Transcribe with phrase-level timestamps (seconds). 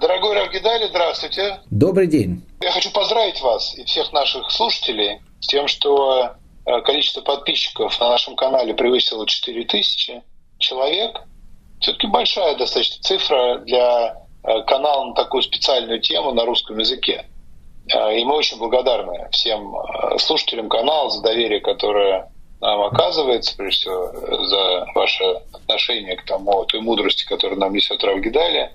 [0.00, 1.60] Дорогой Равгидали, здравствуйте.
[1.70, 2.42] Добрый день.
[2.62, 6.30] Я хочу поздравить вас и всех наших слушателей с тем, что
[6.64, 10.22] э, количество подписчиков на нашем канале превысило 4000
[10.56, 11.20] человек.
[11.80, 17.26] Все-таки большая достаточно цифра для э, канала на такую специальную тему на русском языке.
[17.92, 19.74] Э, и мы очень благодарны всем
[20.16, 22.32] слушателям канала за доверие, которое
[22.62, 28.70] нам оказывается, прежде всего, за ваше отношение к тому, той мудрости, которую нам несет Равгидали.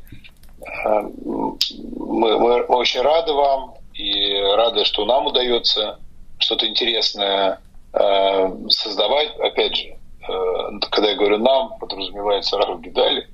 [0.86, 6.00] Мы, мы, мы очень рады вам и рады, что нам удается
[6.38, 7.60] что-то интересное
[7.94, 9.36] э, создавать.
[9.40, 13.28] Опять же, э, когда я говорю «нам», подразумевается Равгидали.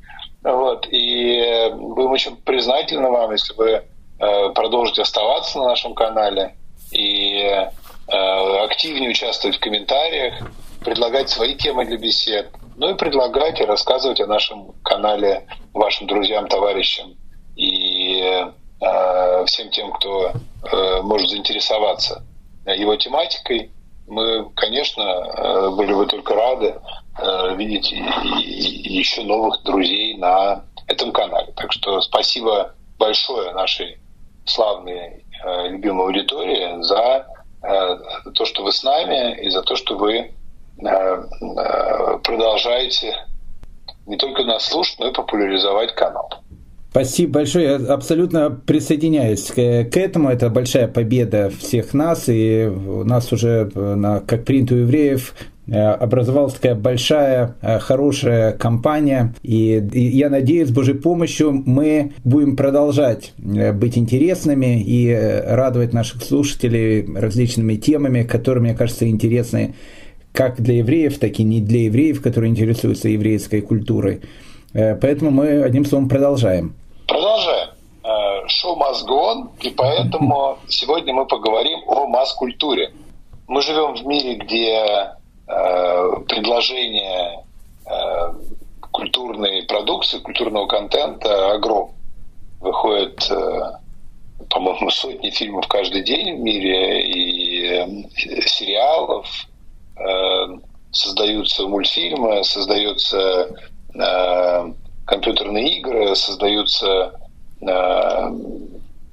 [0.44, 0.88] Вот.
[0.90, 6.56] И будем очень признательны вам, если вы э, продолжите оставаться на нашем канале
[6.92, 7.70] и
[8.12, 10.34] Э, активнее участвовать в комментариях,
[10.84, 16.48] предлагать свои темы для бесед, ну и предлагать и рассказывать о нашем канале вашим друзьям,
[16.48, 17.16] товарищам
[17.56, 18.22] и
[18.82, 22.24] э, всем тем, кто э, может заинтересоваться
[22.66, 23.72] его тематикой.
[24.08, 26.76] Мы, конечно, э, были бы только рады
[27.18, 31.54] э, видеть еще новых друзей на этом канале.
[31.56, 33.98] Так что спасибо большое нашей
[34.46, 37.26] славной э, любимой аудитории за
[37.64, 37.96] Э,
[38.34, 40.32] то, что вы с нами, и за то, что вы э,
[40.84, 43.16] э, продолжаете
[44.08, 46.30] не только нас слушать, но и популяризовать канал.
[46.92, 47.66] Спасибо большое.
[47.66, 50.30] Я абсолютно присоединяюсь к, этому.
[50.30, 52.26] Это большая победа всех нас.
[52.28, 55.34] И у нас уже, на, как принято у евреев,
[55.68, 59.34] Э, образовалась такая большая, э, хорошая компания.
[59.42, 66.24] И, я надеюсь, с Божьей помощью мы будем продолжать э, быть интересными и радовать наших
[66.24, 69.76] слушателей различными темами, которые, мне кажется, интересны
[70.34, 74.22] как для евреев, так и не для евреев, которые интересуются еврейской культурой.
[74.74, 76.74] Поэтому мы, одним словом, продолжаем.
[77.12, 77.70] Продолжаем.
[78.48, 82.94] Шоу Мазгон, и поэтому сегодня мы поговорим о масс-культуре.
[83.48, 85.12] Мы живем в мире, где
[85.52, 87.44] Э, предложение
[87.86, 88.34] э,
[88.92, 91.94] культурной продукции, культурного контента огром.
[92.62, 93.72] Выходит, э,
[94.50, 98.10] по-моему, сотни фильмов каждый день в мире и
[98.48, 99.28] сериалов,
[100.92, 103.50] создаются мультфильмы, создаются
[105.12, 107.14] компьютерные игры, создаются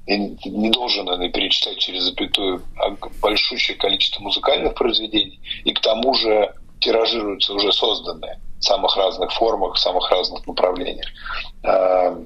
[0.09, 6.15] я не должен наверное, перечислять через запятую а большущее количество музыкальных произведений, и к тому
[6.15, 11.05] же тиражируются уже созданные в самых разных формах, в самых разных направлениях.
[11.63, 12.17] А,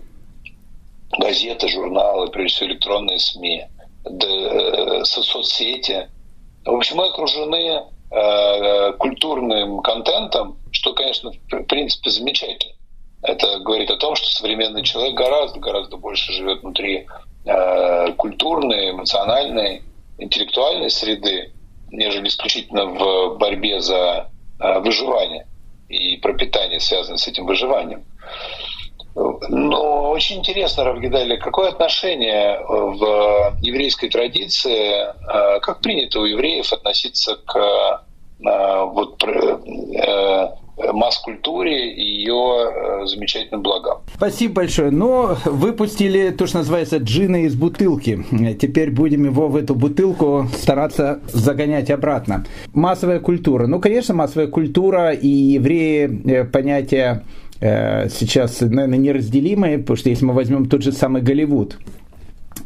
[1.19, 3.65] газеты, журналы, прежде всего электронные СМИ,
[4.05, 6.09] э, соцсети.
[6.65, 12.73] В общем, мы окружены э, культурным контентом, что, конечно, в принципе замечательно.
[13.23, 17.07] Это говорит о том, что современный человек гораздо, гораздо больше живет внутри
[17.45, 19.81] Э, культурной, эмоциональной,
[20.17, 21.51] интеллектуальной среды,
[21.91, 24.29] нежели исключительно в борьбе за
[24.61, 25.45] э, выживание
[25.89, 28.05] и пропитание, связанное с этим выживанием.
[29.13, 37.35] Но очень интересно, Равгидали, какое отношение в еврейской традиции, э, как принято у евреев относиться
[37.45, 38.05] к
[38.39, 39.23] вот,
[40.77, 43.99] масс-культуре и ее э, замечательным благам.
[44.15, 44.91] Спасибо большое.
[44.91, 48.23] Но выпустили то, что называется джина из бутылки.
[48.59, 52.45] Теперь будем его в эту бутылку стараться загонять обратно.
[52.73, 53.67] Массовая культура.
[53.67, 57.23] Ну, конечно, массовая культура и евреи э, понятия
[57.59, 61.77] э, сейчас, наверное, неразделимые, потому что если мы возьмем тот же самый Голливуд,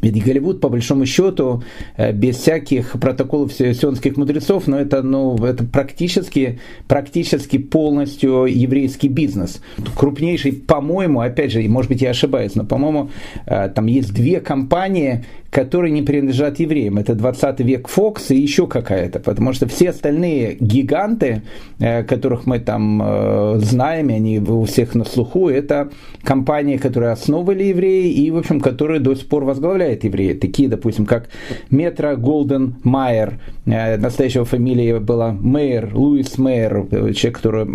[0.00, 1.62] ведь Голливуд, по большому счету,
[1.96, 9.60] э, без всяких протоколов сионских мудрецов, но это, ну, это практически, практически полностью еврейский бизнес.
[9.96, 13.10] Крупнейший, по-моему, опять же, может быть, я ошибаюсь, но, по-моему,
[13.46, 16.98] э, там есть две компании, которые не принадлежат евреям.
[16.98, 21.42] Это 20 век Фокс и еще какая-то, потому что все остальные гиганты,
[21.80, 25.90] э, которых мы там знаем, они у всех на слуху, это
[26.22, 30.34] компании, которые основывали евреи и, в общем, которые до сих пор возглавляют евреи.
[30.34, 31.28] Такие, допустим, как
[31.70, 37.66] Метро Голден Майер, э, настоящего фамилия была Мейер, Луис Мейер, человек, который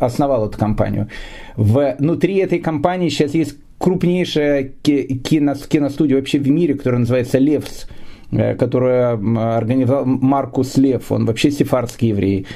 [0.00, 1.08] основал эту компанию.
[1.56, 7.99] Внутри этой компании сейчас есть крупнейшая кино, киностудия вообще в мире, которая называется «Левс», э,
[8.30, 9.14] которую
[9.56, 12.46] организовал Маркус Лев, он вообще сефардский еврей.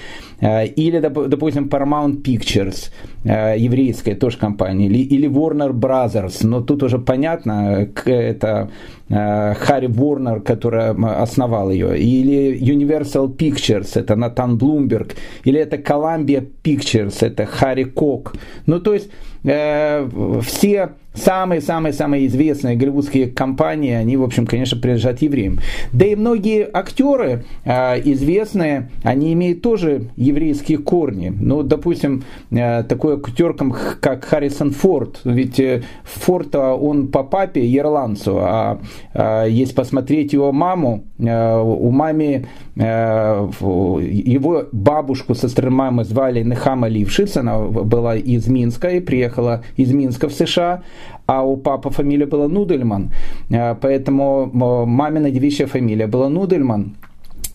[0.41, 2.91] Э, или, допустим, Paramount Pictures,
[3.25, 8.69] э, еврейская тоже компания, или, или Warner Brothers, но тут уже понятно, это
[9.09, 10.91] Харри Ворнер, который
[11.23, 18.35] основал ее, или Universal Pictures, это Натан Блумберг, или это Columbia Pictures, это Харри Кок.
[18.67, 19.11] Ну, то есть,
[19.43, 25.61] все самые-самые-самые известные голливудские компании, они, в общем, конечно, принадлежат евреям.
[25.93, 31.32] Да и многие актеры э, известные, они имеют тоже еврейские корни.
[31.34, 33.55] Ну, допустим, э, такой актер,
[34.00, 38.81] как Харрисон Форд, ведь э, Форд, он по папе ирландцу, а
[39.12, 42.46] э, если посмотреть его маму, э, у мамы
[42.76, 49.62] э, его бабушку со стороны мамы звали Нехама Лившиц, она была из Минска и приехала
[49.76, 50.82] из Минска в США,
[51.27, 53.11] а у папы фамилия была Нудельман,
[53.51, 56.97] э, поэтому э, мамина девичья фамилия была Нудельман.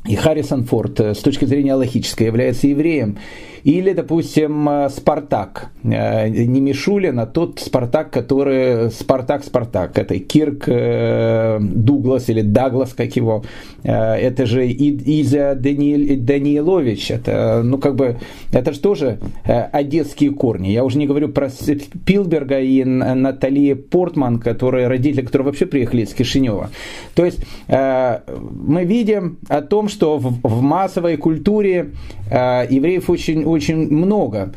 [0.09, 3.17] И Харрисон Форд э, с точки зрения логической является евреем.
[3.63, 5.71] Или, допустим, э, Спартак.
[5.83, 9.97] Э, не Мишулин, а тот Спартак, который Спартак-Спартак.
[9.97, 13.43] Это Кирк э, Дуглас или Даглас, как его.
[13.81, 17.11] Это же Изя Даниил, Даниилович.
[17.11, 18.17] Это, ну, как бы,
[18.51, 20.67] это же тоже одесские корни.
[20.67, 26.13] Я уже не говорю про Спилберга и Натали Портман, которые родители, которые вообще приехали из
[26.13, 26.69] Кишинева.
[27.15, 27.39] То есть
[27.69, 31.91] мы видим о том, что в массовой культуре
[32.29, 34.53] евреев очень очень много.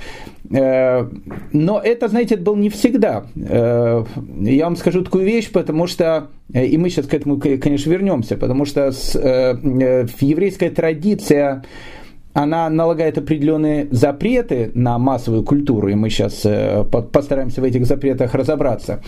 [0.52, 1.08] Э,
[1.52, 3.24] но это, знаете, это было не всегда.
[3.36, 4.04] Э,
[4.40, 8.36] я вам скажу такую вещь, потому что, э, и мы сейчас к этому, конечно, вернемся,
[8.36, 8.92] потому что
[10.20, 11.64] еврейская традиция
[12.34, 16.46] она налагает определенные запреты на массовую культуру, и мы сейчас
[17.12, 19.02] постараемся в этих запретах разобраться.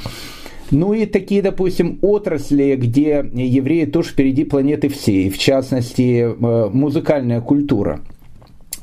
[0.71, 8.01] Ну и такие, допустим, отрасли, где евреи тоже впереди планеты всей, в частности, музыкальная культура–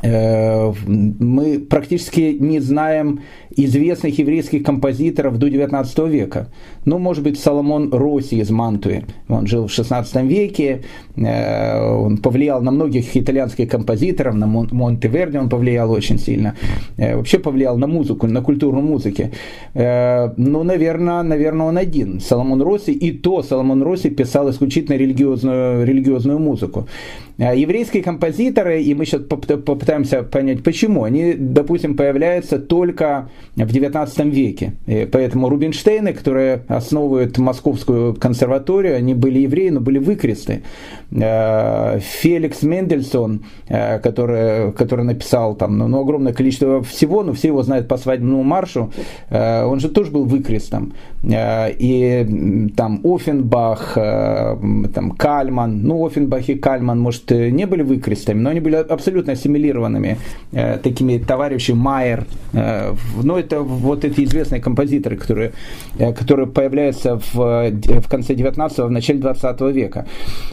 [0.04, 3.20] мы практически не знаем
[3.56, 6.48] известных еврейских композиторов до 19 века.
[6.86, 9.04] Ну, может быть, Соломон Росси из Мантуи.
[9.30, 10.82] Он жил в 16 веке,
[11.16, 16.56] э, он повлиял на многих итальянских композиторов, на Монтеверди он повлиял очень сильно.
[16.98, 19.32] Э, вообще повлиял на музыку, на культуру музыки.
[19.74, 22.20] Ну, наверное, наверное, он один.
[22.20, 26.88] Соломон Росси, и то Соломон Росси писал исключительно религиозную, религиозную музыку.
[27.38, 34.74] Еврейские композиторы, и мы сейчас попытаемся понять, почему, они, допустим, появляются только в 19 веке.
[34.86, 40.64] И поэтому Рубинштейны, которые основывают Московскую консерваторию, они были евреи, но были выкресты.
[41.12, 47.48] Э, Феликс Мендельсон, э, который, который написал там ну, ну, огромное количество всего, но все
[47.48, 48.92] его знают по свадебному маршу,
[49.30, 50.94] он же тоже был выкрестом.
[51.24, 58.60] И там Офенбах, там Кальман, ну Офенбах и Кальман, может, не были выкрестами, но они
[58.60, 60.18] были абсолютно ассимилированными
[60.52, 65.54] такими товарищами Майер, ну это вот эти известные композиторы, которые,
[65.98, 70.06] которые появляются в, в конце 19-го, в начале 20 века.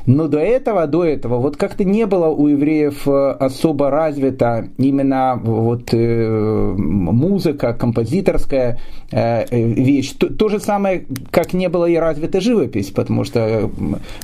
[0.07, 5.41] Но до этого, до этого, вот как-то не было у евреев э, особо развита именно
[5.43, 8.79] вот э, музыка, композиторская
[9.11, 10.13] э, вещь.
[10.19, 13.71] То, то же самое, как не было и развита живопись, потому что,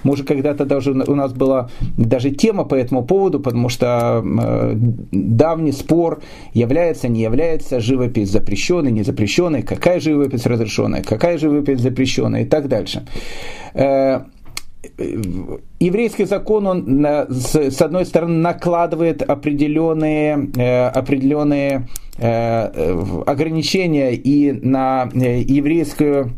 [0.03, 4.23] может, когда-то даже у нас была даже тема по этому поводу, потому что
[5.13, 6.23] давний спор,
[6.53, 12.69] является, не является живопись запрещенной, не запрещенной, какая живопись разрешенная, какая живопись запрещенная и так
[12.69, 13.07] дальше.
[15.81, 25.41] Еврейский закон, он с одной стороны накладывает определенные, э, определенные э, ограничения и на э,
[25.41, 26.33] еврейскую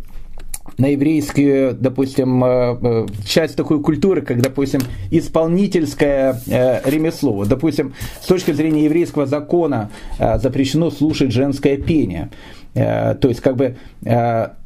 [0.78, 6.38] на еврейскую, допустим, часть такой культуры, как, допустим, исполнительское
[6.84, 7.46] ремесло.
[7.46, 12.28] Допустим, с точки зрения еврейского закона запрещено слушать женское пение.
[12.74, 13.76] То есть, как бы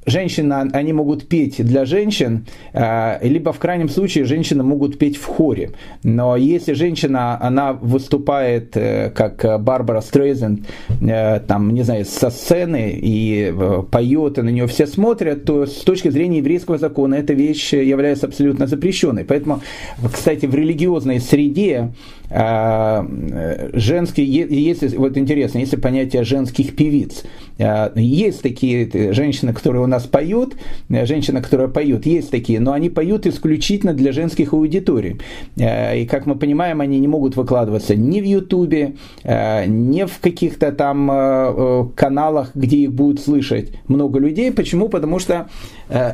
[0.06, 5.24] женщина, они могут петь для женщин, э, либо в крайнем случае женщины могут петь в
[5.26, 5.72] хоре.
[6.02, 10.66] Но если женщина, она выступает э, как Барбара Стрейзен,
[11.00, 13.52] э, там, не знаю, со сцены и
[13.90, 18.26] поет, и на нее все смотрят, то с точки зрения еврейского закона эта вещь является
[18.26, 19.24] абсолютно запрещенной.
[19.24, 19.60] Поэтому,
[20.12, 21.92] кстати, в религиозной среде
[23.72, 27.24] женские, если, вот интересно, если понятие женских певиц,
[27.96, 30.56] есть такие женщины, которые нас поют,
[30.88, 35.20] э, женщина, которая поет, есть такие, но они поют исключительно для женских аудиторий.
[35.56, 38.94] Э, и, как мы понимаем, они не могут выкладываться ни в Ютубе,
[39.24, 41.10] э, ни в каких-то там
[41.96, 44.52] каналах, где их будут слышать много людей.
[44.52, 44.88] Почему?
[44.88, 45.48] Потому что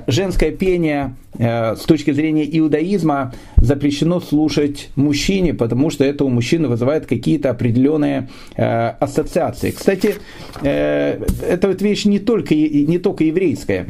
[0.07, 7.07] женское пение с точки зрения иудаизма запрещено слушать мужчине, потому что это у мужчины вызывает
[7.07, 9.71] какие-то определенные ассоциации.
[9.71, 10.15] Кстати,
[10.63, 13.87] это вот вещь не только, не только еврейская, женское.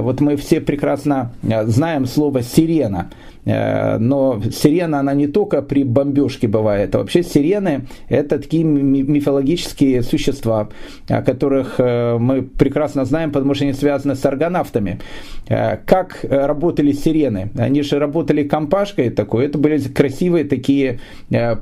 [0.00, 3.10] Вот мы все прекрасно знаем слово «сирена».
[3.46, 10.02] Э, но сирена, она не только при бомбежке бывает, а вообще сирены– это такие мифологические
[10.02, 10.68] существа,
[11.08, 14.98] о которых э, мы прекрасно знаем, потому что они связаны с аргонавтами.
[15.48, 17.50] Э, как работали сирены?
[17.56, 20.98] Они же работали компашкой такой, это были красивые такие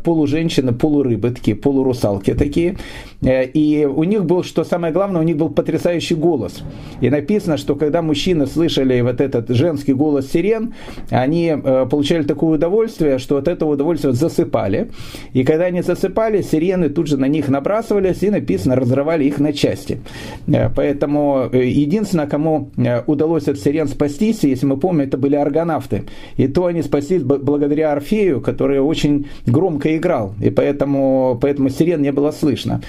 [0.04, 2.76] полуженщины, полурыбы, такие полурусалки такие.
[3.22, 6.62] И у них был, что самое главное, у них был потрясающий голос.
[7.00, 10.74] И написано, что когда мужчины слышали вот этот женский голос сирен,
[11.10, 11.54] они
[11.90, 14.90] получали такое удовольствие, что от этого удовольствия засыпали.
[15.32, 19.52] И когда они засыпали, сирены тут же на них набрасывались и, написано, разрывали их на
[19.52, 20.00] части.
[20.46, 22.70] Э, поэтому э, единственное, кому
[23.06, 26.04] удалось от сирен спастись, если мы помним, это были аргонавты.
[26.36, 30.34] И то они спаслись благодаря Орфею, который очень громко играл.
[30.40, 32.80] И поэтому, поэтому сирен не было слышно.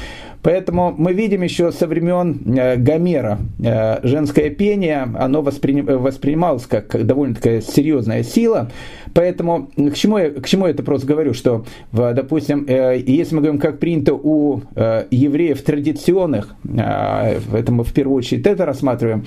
[0.46, 7.34] Поэтому мы видим еще со времен э, Гомера э, женское пение, оно воспринималось как довольно
[7.34, 8.70] такая серьезная сила.
[9.16, 13.42] Поэтому к чему, я, к чему я это просто говорю, что, допустим, э, если мы
[13.42, 19.26] говорим, как принято у евреев традиционных, это мы в первую очередь это рассматриваем,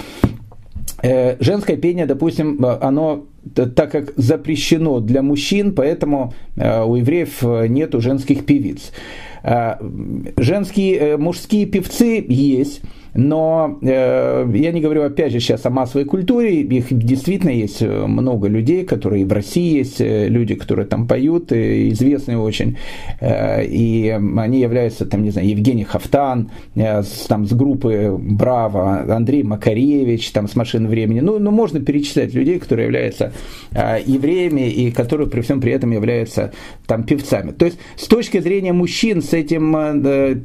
[1.02, 8.92] женское пение, допустим, оно так как запрещено для мужчин, поэтому у евреев нету женских певиц.
[9.42, 9.78] А,
[10.36, 12.82] женские, э, мужские певцы есть,
[13.18, 18.06] но э, я не говорю опять же сейчас о массовой культуре, их действительно есть э,
[18.06, 22.76] много людей, которые в России есть, э, люди, которые там поют, э, известные очень,
[23.20, 29.12] э, и они являются, там, не знаю, Евгений Хафтан, э, с, там, с группы Браво,
[29.12, 33.32] Андрей Макаревич, там, с машины времени, ну, ну можно перечислять людей, которые являются
[33.72, 36.52] э, евреями и которые при всем при этом являются
[36.86, 37.50] там певцами.
[37.50, 40.36] То есть с точки зрения мужчин с этим э,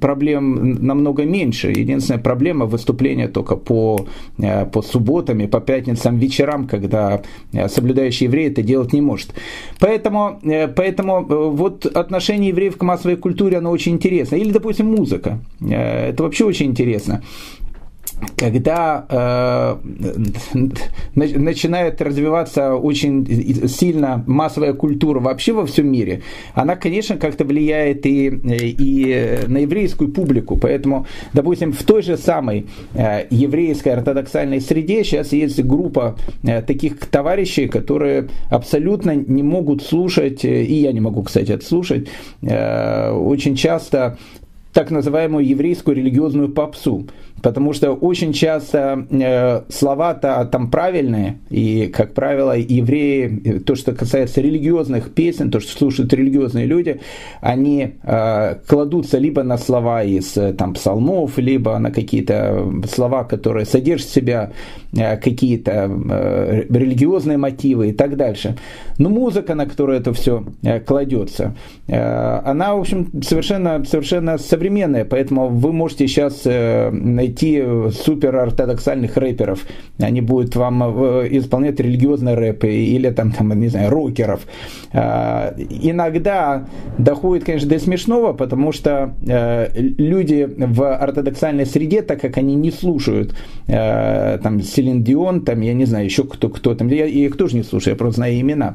[0.00, 1.70] проблем намного меньше.
[1.70, 4.06] Единственное, единственная проблема выступления только по,
[4.38, 7.20] э, по субботам и по пятницам вечерам, когда
[7.52, 9.34] э, соблюдающий еврей это делать не может.
[9.78, 11.24] Поэтому, э, поэтому
[11.56, 14.36] вот отношение евреев к массовой культуре, оно очень интересно.
[14.36, 15.38] Или, допустим, музыка.
[15.60, 17.22] Это вообще очень интересно
[18.36, 19.76] когда э,
[21.14, 26.22] начинает развиваться очень сильно массовая культура вообще во всем мире,
[26.54, 30.56] она, конечно, как-то влияет и, и на еврейскую публику.
[30.56, 36.98] Поэтому, допустим, в той же самой э, еврейской ортодоксальной среде сейчас есть группа э, таких
[37.06, 42.08] товарищей, которые абсолютно не могут слушать, э, и я не могу, кстати, это слушать,
[42.42, 44.18] э, очень часто
[44.72, 47.06] так называемую еврейскую религиозную попсу
[47.42, 54.40] потому что очень часто э, слова-то там правильные, и, как правило, евреи, то, что касается
[54.40, 57.00] религиозных песен, то, что слушают религиозные люди,
[57.40, 63.66] они э, кладутся либо на слова из э, там, псалмов, либо на какие-то слова, которые
[63.66, 64.52] содержат в себя
[64.96, 68.56] э, какие-то э, религиозные мотивы и так дальше.
[68.98, 71.56] Но музыка, на которую это все э, кладется,
[71.88, 78.36] э, она, в общем, совершенно, совершенно современная, поэтому вы можете сейчас э, найти найти супер
[78.36, 79.60] ортодоксальных рэперов.
[79.98, 84.40] Они будут вам э, исполнять религиозные рэпы или там, там не знаю, рокеров.
[84.92, 86.66] А, иногда
[86.98, 92.70] доходит, конечно, до смешного, потому что э, люди в ортодоксальной среде, так как они не
[92.70, 93.34] слушают
[93.66, 97.56] э, там Селин Дион, там, я не знаю, еще кто, кто там, я, их тоже
[97.56, 98.74] не слушаю, я просто знаю имена.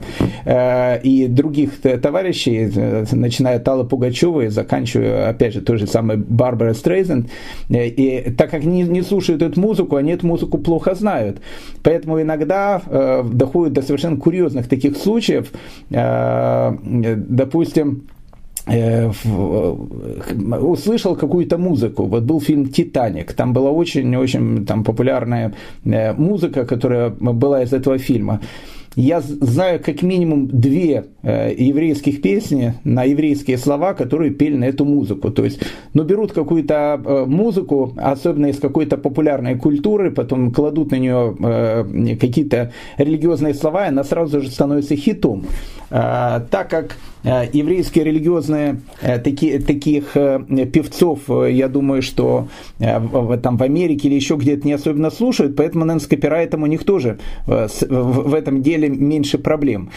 [1.04, 2.72] И других товарищей,
[3.12, 7.30] начиная от Аллы Пугачевой, заканчивая, опять же, той же самой Барбара Стрейзенд.
[7.70, 11.38] И так так как не, не слушают эту музыку, они эту музыку плохо знают.
[11.84, 15.52] Поэтому иногда э, доходит до совершенно курьезных таких случаев.
[15.90, 16.78] Э,
[17.30, 18.04] допустим,
[18.68, 19.12] э,
[20.62, 22.06] услышал какую-то музыку.
[22.06, 23.34] Вот был фильм «Титаник».
[23.34, 25.54] Там была очень-очень там, популярная
[25.86, 28.40] э, музыка, которая была из этого фильма.
[28.98, 34.86] Я знаю как минимум две э, еврейских песни на еврейские слова, которые пели на эту
[34.86, 35.30] музыку.
[35.30, 35.62] То есть,
[35.94, 42.16] ну, берут какую-то э, музыку, особенно из какой-то популярной культуры, потом кладут на нее э,
[42.20, 45.46] какие-то религиозные слова, и она сразу же становится хитом.
[45.92, 50.40] Э, так как Э, еврейские религиозные э, такие, таких э,
[50.72, 52.48] певцов, я думаю, что
[52.80, 56.84] там в Америке или еще где-то не особенно слушают, поэтому, наверное, с копирайтом у них
[56.84, 59.90] тоже в этом деле меньше проблем.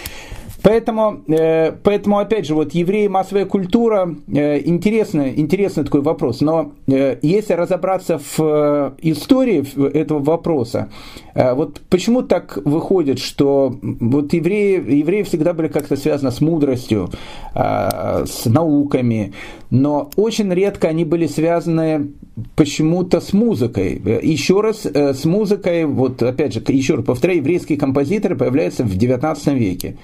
[0.62, 6.40] Поэтому, э, поэтому, опять же, вот евреи, массовая культура, э, интересный, интересный такой вопрос.
[6.40, 9.64] Но э, если разобраться в истории
[9.96, 10.90] этого вопроса,
[11.34, 17.08] вот почему так выходит, что вот евреи, евреи всегда были как-то связаны с мудростью,
[17.54, 19.32] с науками,
[19.70, 22.10] но очень редко они были связаны
[22.56, 24.02] почему-то с музыкой.
[24.22, 29.54] Еще раз, с музыкой, вот опять же, еще раз повторяю, еврейские композиторы появляются в XIX
[29.54, 29.96] веке.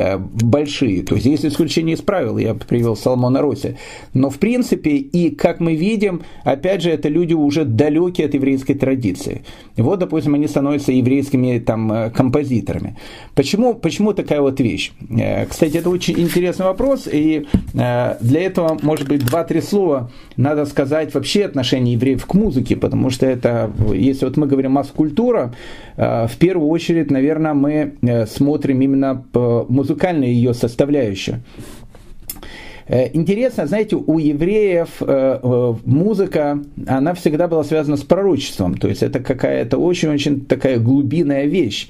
[0.00, 1.02] Э, большие.
[1.02, 3.76] То есть есть исключение из правил, я привел Соломона Роси.
[4.14, 8.74] Но в принципе, и как мы видим, опять же, это люди уже далекие от еврейской
[8.74, 9.42] традиции.
[9.76, 12.96] Вот, допустим, они становятся еврейскими там, э, композиторами.
[13.34, 14.92] Почему, почему такая вот вещь?
[15.10, 21.14] Э, кстати, это очень интересный вопрос, и для этого, может быть, два-три слова надо сказать
[21.14, 25.54] вообще отношение евреев к музыке, потому что это, если вот мы говорим масс-культура,
[25.96, 31.40] в первую очередь, наверное, мы смотрим именно по музыкальная ее составляющая.
[32.86, 38.88] Э, интересно, знаете, у евреев э, э, музыка, она всегда была связана с пророчеством, то
[38.88, 41.88] есть это какая-то очень-очень такая глубинная вещь.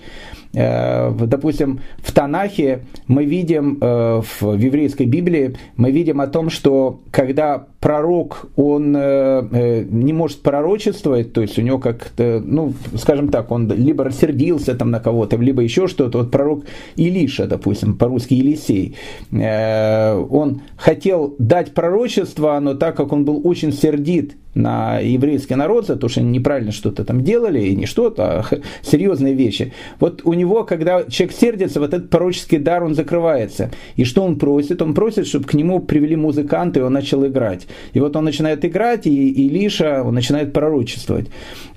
[0.52, 8.46] Допустим, в Танахе мы видим, в еврейской Библии, мы видим о том, что когда пророк,
[8.56, 14.04] он э, не может пророчествовать, то есть у него как-то, ну, скажем так, он либо
[14.04, 16.64] рассердился там на кого-то, либо еще что-то, вот пророк
[16.96, 18.96] Илиша, допустим, по-русски Елисей,
[19.32, 25.96] он хотел дать пророчество, но так как он был очень сердит на еврейский народ за
[25.96, 28.44] то, что они неправильно что-то там делали, и не что-то, а
[28.82, 29.72] серьезные вещи.
[30.00, 33.70] Вот у него, когда человек сердится, вот этот пророческий дар, он закрывается.
[33.94, 34.82] И что он просит?
[34.82, 37.68] Он просит, чтобы к нему привели музыканта, и он начал играть.
[37.92, 41.26] И вот он начинает играть, и Илиша, он начинает пророчествовать.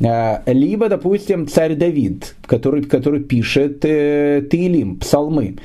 [0.03, 5.55] А, либо, допустим, царь Давид, который, который пишет э, Таилим, псалмы.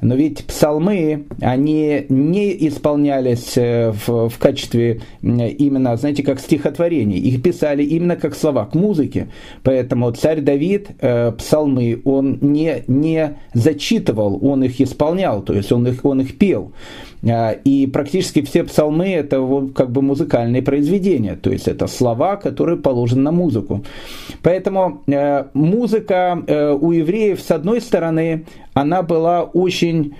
[0.00, 7.18] Но ведь псалмы, они не исполнялись э, в, в качестве именно, знаете, как стихотворений.
[7.18, 9.28] Их писали именно как слова к музыке.
[9.62, 15.86] Поэтому царь Давид э, псалмы, он не, не зачитывал, он их исполнял, то есть он
[15.86, 16.72] их, он их пел.
[17.28, 22.36] А, и практически все псалмы это вот как бы музыкальные произведения, то есть это слова,
[22.36, 23.84] которые положены на музыку.
[24.42, 30.14] Поэтому э, музыка э, у евреев, с одной стороны, она была очень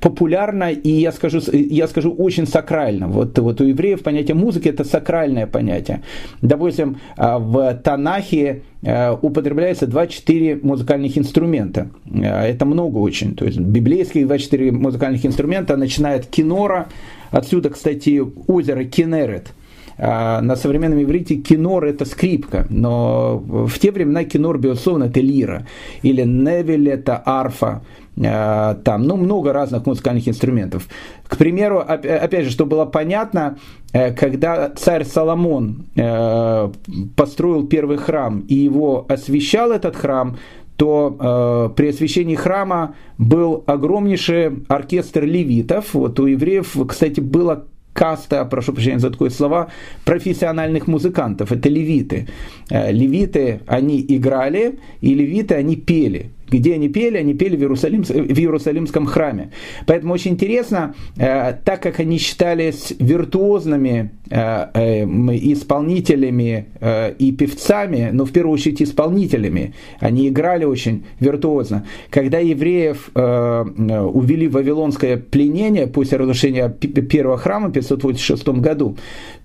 [0.00, 3.08] популярно и, я скажу, я скажу, очень сакрально.
[3.08, 6.02] Вот, вот у евреев понятие музыки это сакральное понятие.
[6.40, 11.88] Допустим, а, в Танахе э, употребляется 24 музыкальных инструмента.
[12.06, 13.34] Э, это много очень.
[13.34, 16.88] То есть библейских 24 музыкальных инструмента, начиная от кинора,
[17.30, 19.52] отсюда, кстати, озеро Кенерет–
[19.98, 25.66] а, на современном иврите кинор это скрипка, но в те времена кинор, безусловно, это лира,
[26.02, 27.82] или невель это арфа,
[28.14, 30.88] там, ну, много разных музыкальных инструментов.
[31.26, 33.56] К примеру, опять же, чтобы было понятно,
[33.92, 36.72] э, когда царь Соломон э,
[37.16, 40.36] построил первый храм и его освещал этот храм,
[40.76, 45.94] то э, при освящении храма был огромнейший оркестр левитов.
[45.94, 49.68] Вот у евреев, кстати, было каста, прошу прощения за такое слова,
[50.04, 52.26] профессиональных музыкантов, это левиты.
[52.70, 56.30] Э, левиты, они играли, и левиты, они пели.
[56.52, 57.16] Где они пели?
[57.16, 59.50] Они пели в, Иерусалим, в Иерусалимском храме.
[59.86, 68.10] Поэтому очень интересно, э, так как они считались виртуозными э, э, исполнителями э, и певцами,
[68.12, 71.86] но в первую очередь исполнителями, они играли очень виртуозно.
[72.10, 78.96] Когда евреев увели в вавилонское пленение после разрушения первого храма в 586 году,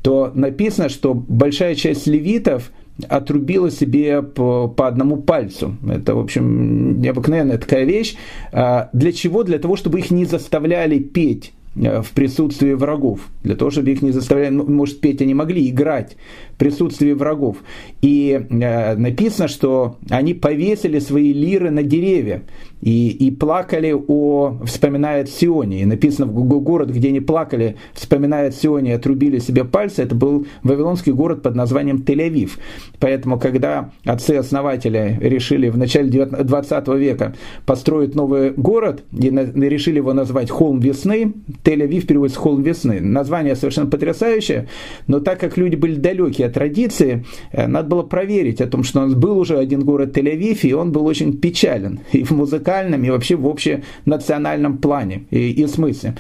[0.02, 2.72] то написано, что большая часть левитов–
[3.08, 5.78] отрубила себе по, по одному пальцу.
[5.88, 8.16] Это, в общем, необыкновенная такая вещь.
[8.52, 9.44] А, для чего?
[9.44, 14.02] Для того, чтобы их не заставляли петь э, в присутствии врагов, для того, чтобы их
[14.02, 16.18] не заставляли, ну, может, петь они могли, играть
[16.54, 17.58] в присутствии врагов.
[18.02, 22.44] И э, написано, что они повесили свои лиры на деревья
[22.82, 25.82] и, и плакали о, вспоминает Сионе.
[25.82, 31.12] И написано, в город, где они плакали, вспоминает Сионе, отрубили себе пальцы, это был вавилонский
[31.12, 32.52] город под названием Тель-Авив.
[33.00, 37.36] Поэтому, когда отцы-основатели решили в начале 20 века
[37.66, 43.00] построить новый город, и решили его назвать Холм весны, Тель-Авив переводится Холм весны.
[43.02, 44.68] Название совершенно потрясающее,
[45.08, 49.02] но так как люди были далеки от традиции, э, надо было проверить о том, что
[49.02, 52.67] у нас был уже один город Тель-Авив, и он был очень печален и в музыке
[52.68, 56.16] музыкальном и вообще в общенациональном плане и, и смысле.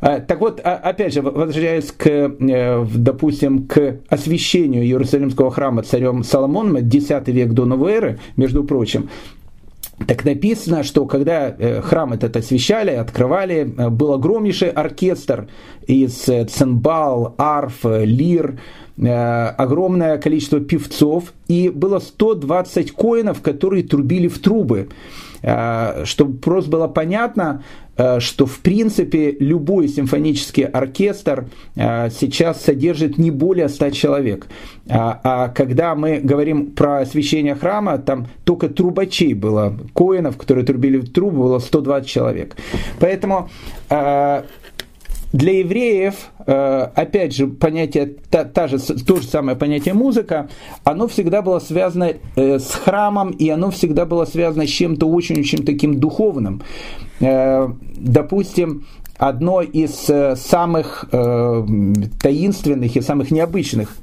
[0.00, 6.24] А, так вот, а, опять же, возвращаясь к, э, допустим, к освящению Иерусалимского храма царем
[6.24, 9.10] Соломоном, 10 век до новой эры, между прочим,
[10.08, 15.46] так написано, что когда э, храм этот освещали, открывали, э, был огромнейший оркестр
[15.86, 16.14] из
[16.50, 18.58] цимбал, арф, лир,
[18.96, 24.88] огромное количество певцов, и было 120 коинов, которые трубили в трубы.
[25.42, 27.62] Чтобы просто было понятно,
[27.94, 34.46] Э, что в принципе любой симфонический оркестр э, сейчас содержит не более 100 человек.
[34.88, 41.12] А, когда мы говорим про освещение храма, там только трубачей было, коинов, которые трубили в
[41.12, 42.56] трубу, было 120 человек.
[42.98, 43.50] Поэтому
[43.90, 44.42] э,
[45.32, 50.48] для евреев, опять же, понятие, та, та же, то же самое понятие музыка,
[50.84, 55.98] оно всегда было связано с храмом, и оно всегда было связано с чем-то очень-очень таким
[55.98, 56.62] духовным.
[58.02, 58.86] Э, допустим,
[59.16, 61.66] одно из э, самых э,
[62.20, 63.96] таинственных и самых необычных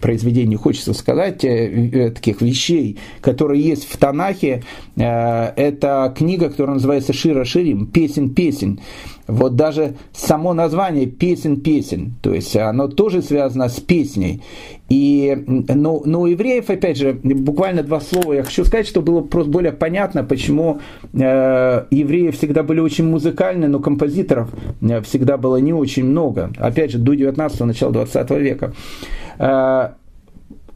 [0.00, 4.64] произведений, хочется сказать, таких вещей, которые есть в Танахе,
[4.96, 8.80] это книга, которая называется «Шира Ширим», «Песен-песен».
[9.28, 14.42] Вот даже само название «Песен-песен», то есть оно тоже связано с песней.
[14.90, 19.20] И, но, но у евреев, опять же, буквально два слова я хочу сказать, чтобы было
[19.20, 20.80] просто более понятно, почему
[21.12, 26.50] э, евреи всегда были очень музыкальны, но композиторов э, всегда было не очень много.
[26.58, 28.72] Опять же, до 19-го, начала 20 века.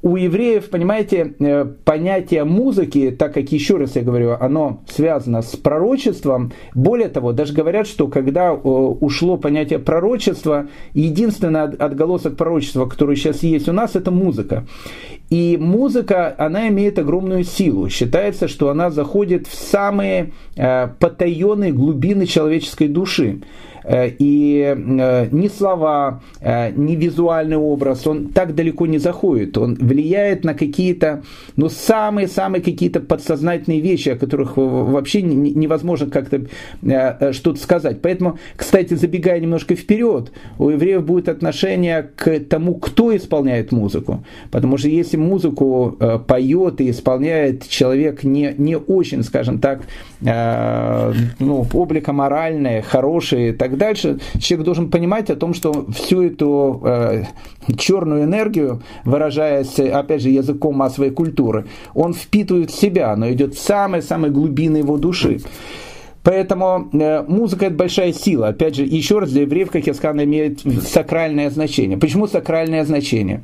[0.05, 5.57] У евреев, понимаете, э, понятие музыки, так как, еще раз я говорю, оно связано с
[5.57, 13.17] пророчеством, более того, даже говорят, что когда э, ушло понятие пророчества, единственный отголосок пророчества, который
[13.17, 14.67] сейчас есть у нас, это музыка.
[15.31, 17.89] И музыка, она имеет огромную силу.
[17.89, 23.41] Считается, что она заходит в самые э, потаенные глубины человеческой души.
[23.85, 29.59] Э, и э, ни слова, э, ни визуальный образ, он так далеко не заходит.
[29.59, 31.23] Он влияет на какие-то,
[31.57, 36.43] ну, самые-самые какие-то подсознательные вещи, о которых вообще невозможно как-то
[37.33, 38.01] что-то сказать.
[38.01, 44.25] Поэтому, кстати, забегая немножко вперед, у евреев будет отношение к тому, кто исполняет музыку.
[44.51, 49.83] Потому что если музыку поет и исполняет человек не, не очень, скажем так,
[50.21, 56.81] ну, облика моральное, хорошее, так так дальше, человек должен понимать о том, что всю эту
[56.85, 57.25] э,
[57.77, 63.61] черную энергию, выражаясь, опять же, языком массовой культуры, он впитывает в себя, но идет в
[63.61, 65.41] самые-самые глубины его души.
[66.23, 68.49] Поэтому э, музыка это большая сила.
[68.49, 71.99] Опять же, еще раз, для евреев, как я сказал, имеет сакральное значение.
[71.99, 73.43] Почему сакральное значение?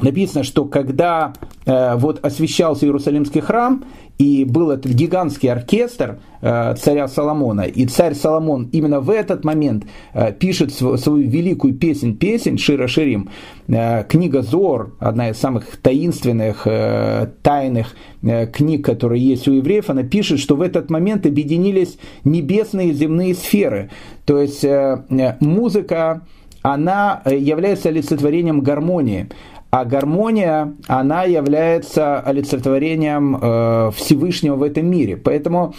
[0.00, 1.34] Написано, что когда
[1.66, 3.84] вот освещался Иерусалимский храм,
[4.20, 9.86] и был этот гигантский оркестр э, царя Соломона, и царь Соломон именно в этот момент
[10.12, 13.30] э, пишет свою, великую песнь, песнь Шира Ширим,
[13.68, 19.88] э, книга Зор, одна из самых таинственных, э, тайных э, книг, которые есть у евреев,
[19.88, 23.90] она пишет, что в этот момент объединились небесные и земные сферы,
[24.26, 26.26] то есть э, э музыка,
[26.60, 29.28] она э, является олицетворением гармонии.
[29.70, 35.16] А гармония, она является олицетворением э, Всевышнего в этом мире.
[35.16, 35.74] Поэтому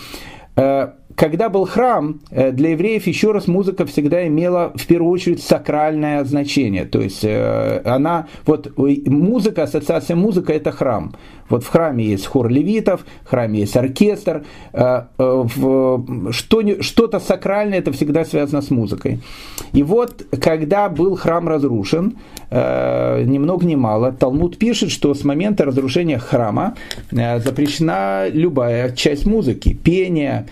[0.55, 5.43] э, когда был храм, э, для евреев еще раз музыка всегда имела в первую очередь
[5.43, 6.85] сакральное значение.
[6.85, 11.13] То есть э, она, вот музыка, ассоциация музыка это храм.
[11.49, 14.43] Вот в храме есть хор левитов, в храме есть оркестр.
[14.73, 15.03] Э,
[16.31, 19.19] что-то сакральное это всегда связано с музыкой.
[19.73, 22.17] И вот когда был храм разрушен,
[22.51, 26.75] ни много ни мало, Талмуд пишет, что с момента разрушения храма
[27.09, 30.47] запрещена любая часть музыки, пение,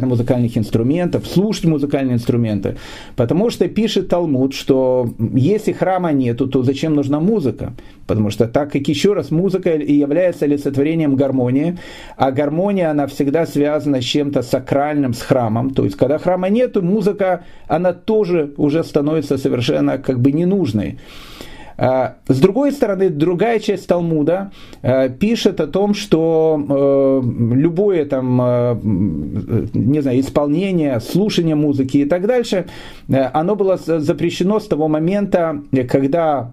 [0.00, 2.76] играть на музыкальных инструментах, слушать музыкальные инструменты.
[3.16, 7.72] Потому что пишет Талмуд, что если храма нету, то зачем нужна музыка?
[8.06, 11.78] Потому что так как еще раз музыка является олицетворением гармонии,
[12.16, 15.70] а гармония, она всегда связана с чем-то сакральным, с храмом.
[15.70, 20.98] То есть, когда храма нету, музыка, она тоже уже становится совершенно как бы ненужной.
[21.82, 28.38] А, с другой стороны, другая часть Талмуда а, пишет о том, что э, любое там,
[28.42, 28.76] э,
[29.72, 32.66] не знаю, исполнение, слушание музыки и так дальше,
[33.08, 36.50] э, оно было запрещено с того момента, когда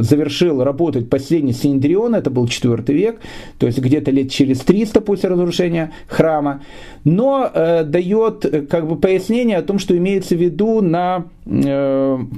[0.00, 3.18] завершил работать последний Синдрион, это был IV век,
[3.58, 6.62] то есть где-то лет через 300 после разрушения храма,
[7.04, 7.50] но
[7.84, 11.24] дает как бы пояснение о том, что имеется в виду на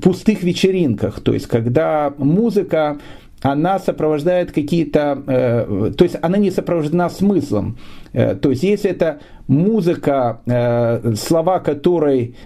[0.03, 2.99] пустых вечеринках, то есть когда музыка,
[3.43, 7.79] она сопровождает какие-то, э, то есть она не сопровождена смыслом.
[8.13, 10.41] То есть если это музыка,
[11.17, 12.37] слова которой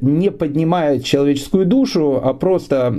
[0.00, 2.90] не поднимает человеческую душу, а просто,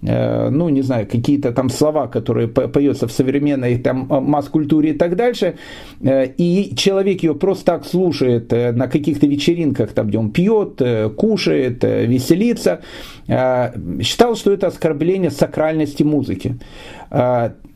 [0.00, 5.56] ну, не знаю, какие-то там слова, которые поются в современной там масс-культуре и так дальше,
[6.00, 10.80] и человек ее просто так слушает на каких-то вечеринках, там, где он пьет,
[11.16, 12.80] кушает, веселится,
[13.28, 16.58] считал, что это оскорбление сакральности музыки.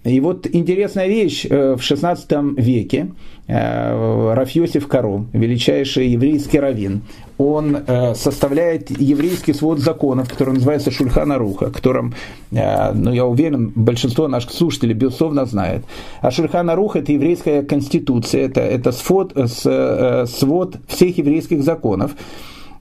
[0.07, 7.03] И вот интересная вещь, э, в XVI веке э, Рафьосиф Каро, величайший еврейский раввин,
[7.39, 12.15] он э, составляет еврейский свод законов, который называется Шульхана Руха, которым,
[12.51, 15.85] ну, я уверен, большинство наших слушателей, безусловно, знает.
[16.23, 22.13] А Шульхана Руха– это еврейская конституция, это, это свод, свод всех еврейских законов,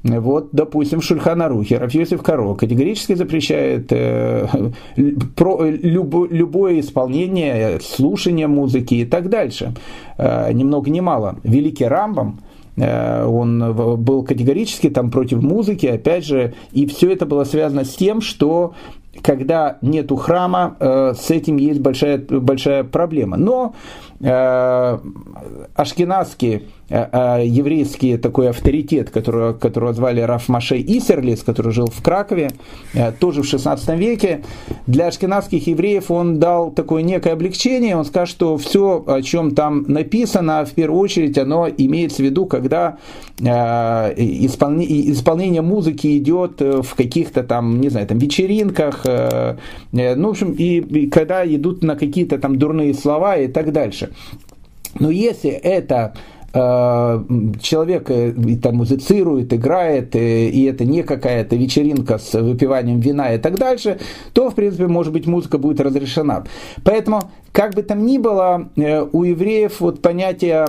[0.06, 4.48] вот, допустим, Шульханарухи, Рафьосиф Каро категорически запрещает э,
[5.36, 9.74] про, любо, любое исполнение, слушание музыки и так дальше.
[10.18, 11.38] Э, ни много ни мало.
[11.44, 12.40] Великий Рамбам,
[12.78, 17.96] э, он был категорически там против музыки, опять же, и все это было связано с
[17.96, 18.76] тем, что
[19.22, 23.38] когда нету храма, э, с этим есть большая, большая проблема.
[23.38, 23.74] Но
[24.20, 25.00] э,
[25.76, 32.00] ашкенадские Э, э, еврейский такой авторитет, которого, которого звали Раф Маше Исерлис, который жил в
[32.04, 32.52] Кракове,
[33.20, 34.44] тоже в 16 веке.
[34.86, 37.98] Для ашкенадских евреев он дал такое некое облегчение.
[37.98, 42.46] Он сказал, что все, о чем там написано, в первую очередь, оно имеется в виду,
[42.46, 42.98] когда
[43.38, 49.06] исполнение музыки идет в каких-то там, не знаю, там вечеринках,
[49.92, 54.05] ну, в общем, и, и когда идут на какие-то там дурные слова и так дальше.
[55.00, 56.14] Но если это
[56.58, 57.22] Э,
[57.62, 63.38] человек э, там музицирует, играет, э, и это не какая-то вечеринка с выпиванием вина и
[63.38, 64.00] так дальше,
[64.32, 66.46] то, в принципе, может быть, музыка будет разрешена.
[66.86, 68.70] Поэтому, как бы там ни было,
[69.12, 70.66] у евреев вот понятие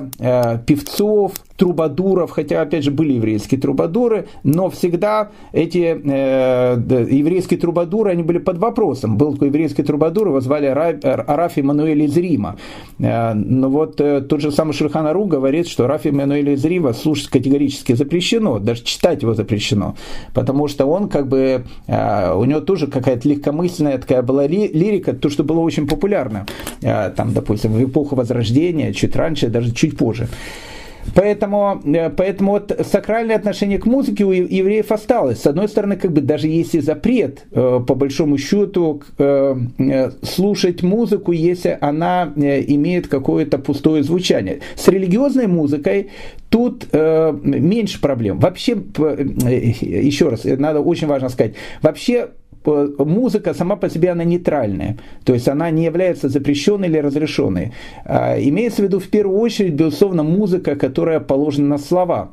[0.67, 8.23] певцов, трубадуров, хотя, опять же, были еврейские трубадуры, но всегда эти э, еврейские трубадуры, они
[8.23, 9.17] были под вопросом.
[9.17, 12.57] Был такой еврейский трубадур, его звали Араф Эммануэль из Рима.
[12.99, 17.29] Э, но вот э, тот же самый Шульхан говорит, что Араф Эммануэль из Рима слушать
[17.29, 19.97] категорически запрещено, даже читать его запрещено,
[20.35, 25.15] потому что он как бы, э, у него тоже какая-то легкомысленная такая была ли, лирика,
[25.15, 26.47] то, что было очень популярно,
[26.83, 30.29] э, там, допустим, в эпоху Возрождения, чуть раньше, даже чуть позже.
[31.15, 35.41] Поэтому, э, поэтому вот сакральное отношение к музыке у евреев осталось.
[35.41, 39.57] С одной стороны, как бы даже если запрет, э, по большому счету, э,
[40.23, 44.61] слушать музыку, если она имеет какое-то пустое звучание.
[44.75, 46.11] С религиозной музыкой
[46.49, 48.39] тут меньше проблем.
[48.39, 52.29] Вообще, еще раз, надо очень важно сказать, вообще
[52.67, 57.73] музыка сама по себе она нейтральная, то есть она не является запрещенной или разрешенной.
[58.05, 62.31] А, имеется в виду в первую очередь, безусловно, музыка, которая положена на слова.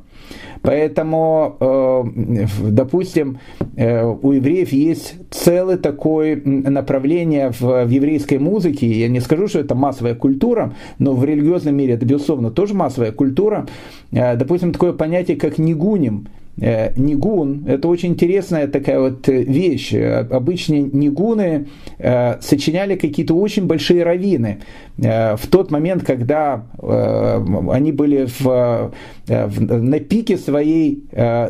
[0.62, 3.38] Поэтому, э, допустим,
[3.76, 8.86] э, у евреев есть целое такое направление в еврейской музыке.
[8.86, 13.12] Я не скажу, что это массовая культура, но в религиозном мире это, безусловно, тоже массовая
[13.12, 13.66] культура.
[14.12, 19.92] Э, допустим, такое понятие, как нигуним– нигун– это очень интересная такая вот э, вещь.
[19.94, 21.66] Обычно нигуны
[21.98, 24.60] э, сочиняли какие-то очень большие раввины.
[24.96, 28.92] В тот момент, когда они были в,
[29.26, 31.04] на пике своей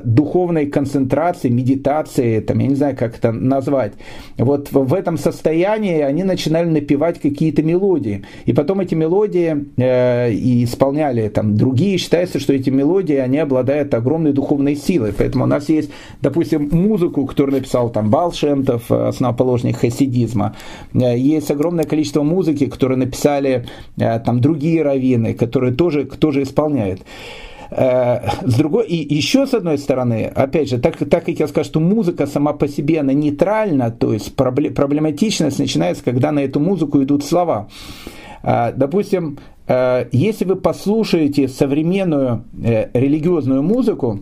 [0.04, 3.94] духовной концентрации, медитации, там, я не знаю, как это назвать,
[4.38, 8.24] вот в этом состоянии они начинали напевать какие-то мелодии.
[8.44, 11.98] И потом эти мелодии и исполняли там другие.
[11.98, 15.12] Считается, что эти мелодии, они обладают огромной духовной силой.
[15.16, 20.54] Поэтому у нас есть, допустим, музыку, которую написал там Балшемтов, э, основоположник хасидизма.
[20.92, 27.00] Э, есть огромное количество музыки, которую написали э, там другие раввины, которые тоже, тоже исполняют.
[27.70, 31.80] С другой, и еще с одной стороны, опять же, так, так как я скажу, что
[31.80, 37.24] музыка сама по себе, она нейтральна, то есть проблематичность начинается, когда на эту музыку идут
[37.24, 37.68] слова.
[38.42, 44.20] Допустим, если вы послушаете современную религиозную музыку,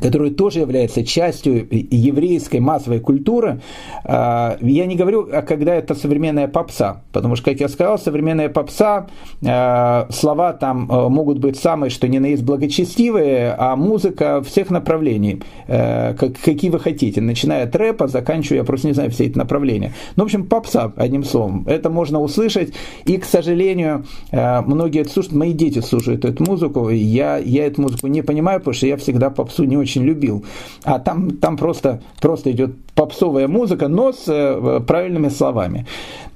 [0.00, 3.60] который тоже является частью еврейской массовой культуры.
[4.04, 8.48] А, я не говорю, а когда это современная попса, потому что, как я сказал, современная
[8.48, 9.06] попса,
[9.44, 14.70] а, слова там а, могут быть самые, что ни на есть благочестивые, а музыка всех
[14.70, 19.92] направлений, какие вы хотите, начиная от рэпа, заканчивая, я просто не знаю все эти направления.
[20.16, 22.72] Ну, в общем, попса, одним словом, это можно услышать,
[23.04, 28.06] и, к сожалению, многие это слушают, мои дети слушают эту музыку, я, я эту музыку
[28.06, 30.44] не понимаю, потому что я всегда попсу не очень очень любил.
[30.84, 35.86] А там, там просто, просто идет попсовая музыка, но с э, правильными словами.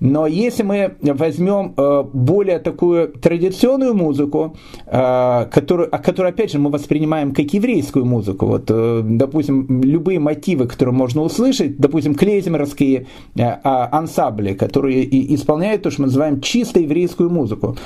[0.00, 6.70] Но если мы возьмем э, более такую традиционную музыку, э, которую, которую, опять же, мы
[6.70, 13.06] воспринимаем как еврейскую музыку, вот, допустим, любые мотивы, которые можно услышать, допустим, клейзмеровские
[13.38, 17.76] а, ансамбли, которые исполняют то, что мы называем чисто еврейскую музыку,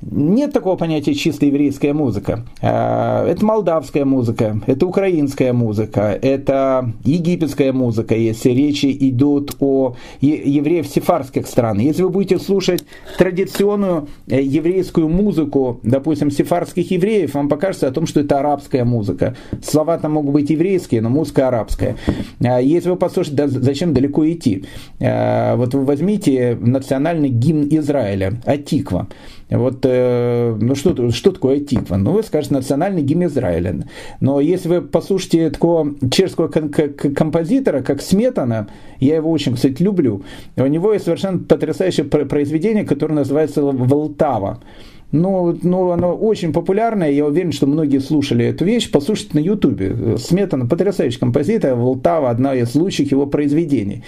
[0.00, 2.44] нет такого понятия чисто еврейская музыка.
[2.62, 10.86] А, это молдавская музыка, это украинская музыка, это египетская музыка, если речи идут о евреев
[10.86, 11.78] сефарских стран.
[11.78, 12.84] Если вы будете слушать
[13.18, 19.36] традиционную э, еврейскую музыку, допустим, сефарских евреев, вам покажется о том, что это арабская музыка.
[19.62, 21.96] Слова там могут быть еврейские, но музыка арабская.
[22.44, 24.64] А, если вы послушаете, да, зачем далеко идти?
[25.00, 29.08] А, вот вы возьмите национальный гимн Израиля, Атиква.
[29.50, 31.96] Вот, э, ну что, что такое Тиква?
[31.96, 33.84] Ну, вы скажете, национальный гимн Израиля.
[34.20, 38.68] Но если вы послушаете такого чешского композитора, как Сметана,
[39.00, 40.22] я его очень, кстати, люблю,
[40.56, 44.60] у него есть совершенно потрясающее произведение, которое называется «Волтава».
[45.10, 48.90] Ну, ну, оно очень популярное, я уверен, что многие слушали эту вещь.
[48.90, 50.18] Послушайте на Ютубе.
[50.18, 54.02] Сметана потрясающий композитор, Волтава, одна из лучших его произведений.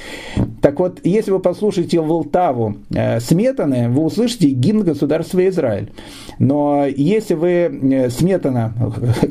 [0.60, 5.90] Так вот, если вы послушаете Волтаву э, Сметаны, вы услышите гимн государства Израиль.
[6.38, 8.74] Но если вы э, Сметана,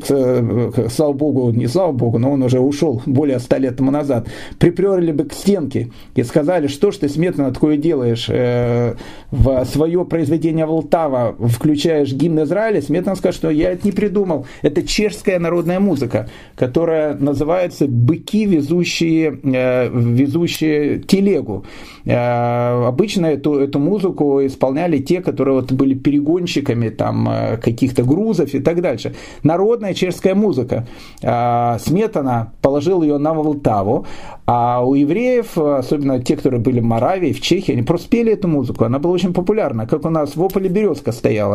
[0.88, 4.26] слава богу, не слава богу, но он уже ушел более ста лет тому назад,
[4.58, 8.94] приперли бы к стенке и сказали, что ж ты, Сметана, такое делаешь э,
[9.30, 14.46] в свое произведение Волтава, в включаешь гимн Израиля, Сметан скажет, что я это не придумал.
[14.62, 21.66] Это чешская народная музыка, которая называется «Быки, везущие, э, везущие телегу».
[22.06, 28.54] Э, обычно эту, эту музыку исполняли те, которые вот были перегонщиками там, э, каких-то грузов
[28.54, 29.14] и так дальше.
[29.42, 30.86] Народная чешская музыка.
[31.20, 34.06] Сметана положил ее на Волтаву,
[34.46, 38.48] а у евреев, особенно те, которые были в Моравии, в Чехии, они просто пели эту
[38.48, 38.84] музыку.
[38.84, 41.49] Она была очень популярна, как у нас в Ополе березка стояла.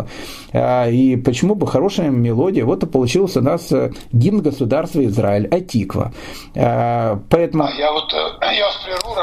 [0.53, 2.65] И почему бы хорошая мелодия?
[2.65, 3.71] Вот и получился у нас
[4.11, 6.13] гимн государства Израиль, Атиква.
[6.53, 7.65] Поэтому...
[7.65, 9.15] А я вот, я вас прерву,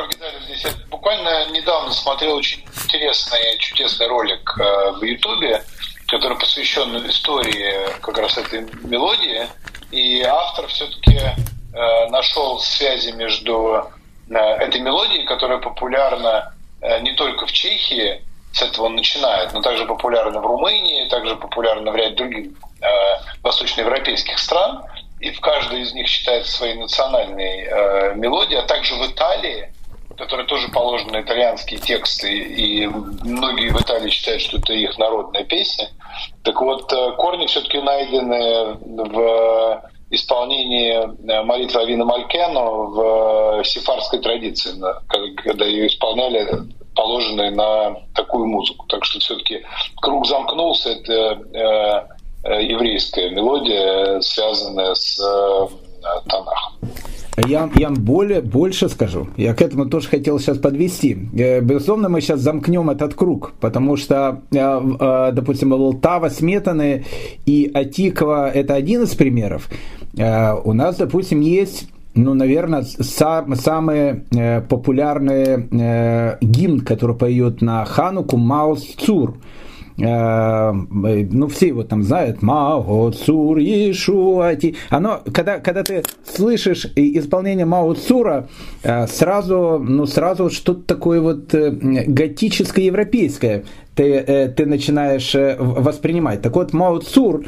[0.46, 5.62] здесь буквально буквально недавно смотрел очень интересный, чудесный ролик э, в Ютубе,
[6.06, 9.46] который посвящен истории как раз этой мелодии.
[9.90, 13.90] И автор все-таки э, нашел связи между
[14.30, 16.54] э, этой мелодией, которая популярна
[17.02, 21.90] не только в Чехии, с этого он начинает, но также популярна в Румынии, также популярна
[21.90, 22.86] в ряде других э,
[23.42, 24.82] восточноевропейских стран,
[25.20, 29.72] и в каждой из них считается своей национальной э, мелодией, а также в Италии
[30.18, 35.88] которые тоже положены итальянские тексты, и многие в Италии считают, что это их народная песня.
[36.44, 44.20] Так вот, э, корни все-таки найдены в исполнении э, молитвы Авина Малькену в э, сифарской
[44.20, 44.72] традиции,
[45.08, 46.46] когда ее исполняли
[46.94, 47.96] положенные на
[48.32, 48.86] такую музыку.
[48.88, 49.62] Так что все-таки
[50.00, 52.08] круг замкнулся, это
[52.44, 55.20] еврейская мелодия, связанная с
[56.28, 56.72] Танахом.
[57.48, 59.28] Я, я более, больше скажу.
[59.36, 61.16] Я к этому тоже хотел сейчас подвести.
[61.34, 67.04] Э, безусловно, мы сейчас замкнем этот круг, потому что, э, э, допустим, Волтава, Сметаны
[67.46, 69.68] и Атикова– это один из примеров.
[70.14, 77.84] У нас, допустим, есть ну, наверное, сам, самый э, популярный э, гимн, который поет на
[77.84, 79.38] Хануку, Маус Цур.
[79.98, 84.76] Э, ну, все его там знают, Мао Цур, Ешуати.
[84.90, 88.48] Оно, когда, когда ты слышишь исполнение Мао Цура,
[88.82, 96.42] э, сразу, ну, сразу что-то такое вот э, готическое европейское ты, ты начинаешь воспринимать.
[96.42, 97.44] Так вот, Мао Цур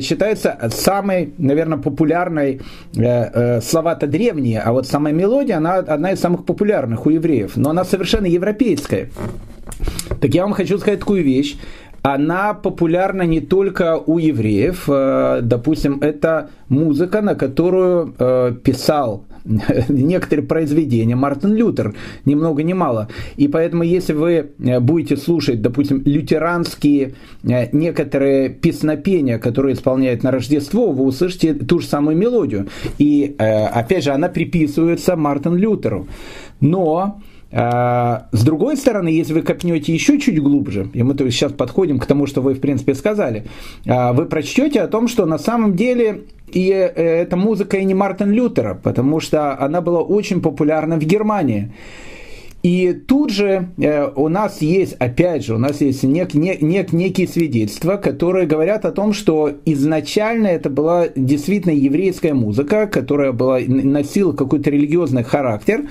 [0.00, 2.60] считается самой, наверное, популярной,
[2.92, 7.84] слова-то древние, а вот самая мелодия, она одна из самых популярных у евреев, но она
[7.84, 9.10] совершенно европейская.
[10.20, 11.56] Так я вам хочу сказать такую вещь.
[12.02, 14.84] Она популярна не только у евреев.
[14.88, 19.24] Э, допустим, это музыка, на которую э, писал
[19.88, 23.08] некоторые произведения Мартин Лютер, ни много ни мало.
[23.36, 30.92] И поэтому, если вы э, будете слушать, допустим, лютеранские некоторые песнопения, которые исполняют на Рождество,
[30.92, 32.68] вы услышите ту же самую мелодию.
[32.98, 36.06] И, опять же, она приписывается Мартин Лютеру.
[36.60, 37.20] Но
[37.52, 42.26] с другой стороны, если вы копнете еще чуть глубже, и мы сейчас подходим к тому,
[42.26, 43.44] что вы, в принципе, сказали,
[43.88, 47.94] а, вы прочтете о том, что на самом деле и э, эта музыка и не
[47.94, 51.72] Мартин Лютера, потому что она была очень популярна в Германии.
[52.62, 56.92] И тут же э, у нас есть, опять же, у нас есть нек, нек, нек,
[56.92, 63.60] некие свидетельства, которые говорят о том, что изначально это была действительно еврейская музыка, которая была,
[63.66, 65.88] носила какой-то религиозный характер.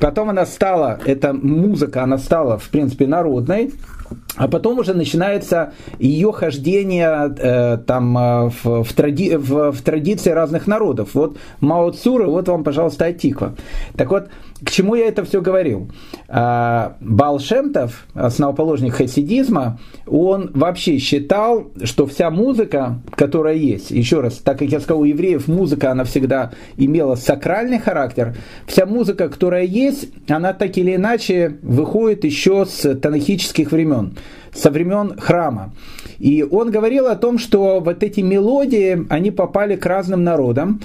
[0.00, 3.72] Потом она стала, эта музыка, она стала, в принципе, народной.
[4.36, 10.30] А потом уже начинается ее хождение э, там э, в, в, тради, в, в традиции
[10.30, 11.10] разных народов.
[11.14, 13.54] Вот Мао Цура, вот вам, пожалуйста, Атиква.
[13.96, 14.28] Так вот,
[14.64, 15.90] к чему я это все говорил?
[16.28, 24.58] А, Балшемтов, основоположник хасидизма, он вообще считал, что вся музыка, которая есть, еще раз, так
[24.58, 28.36] как я сказал, у евреев музыка, она всегда имела сакральный характер,
[28.66, 34.16] вся музыка, которая есть, она так или иначе выходит еще с танахических времен
[34.54, 35.72] со времен храма.
[36.18, 40.80] И он говорил о том, что вот эти мелодии, они попали к разным народам.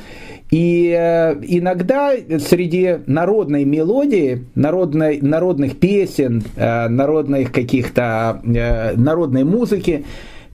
[0.49, 10.05] И э, иногда среди народной мелодии, народной, народных песен, э, народных каких-то э, народной музыки,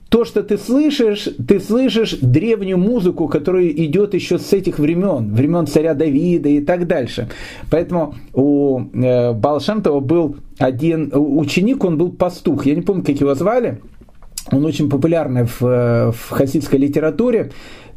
[0.08, 5.66] то, что ты слышишь, ты слышишь древнюю музыку, которая идет еще с этих времен, времен
[5.66, 7.28] царя Давида и так дальше.
[7.70, 13.80] Поэтому у Балшемтова был один ученик, он был пастух, я не помню, как его звали,
[14.52, 15.60] он очень популярный в,
[16.12, 17.50] в хасидской литературе.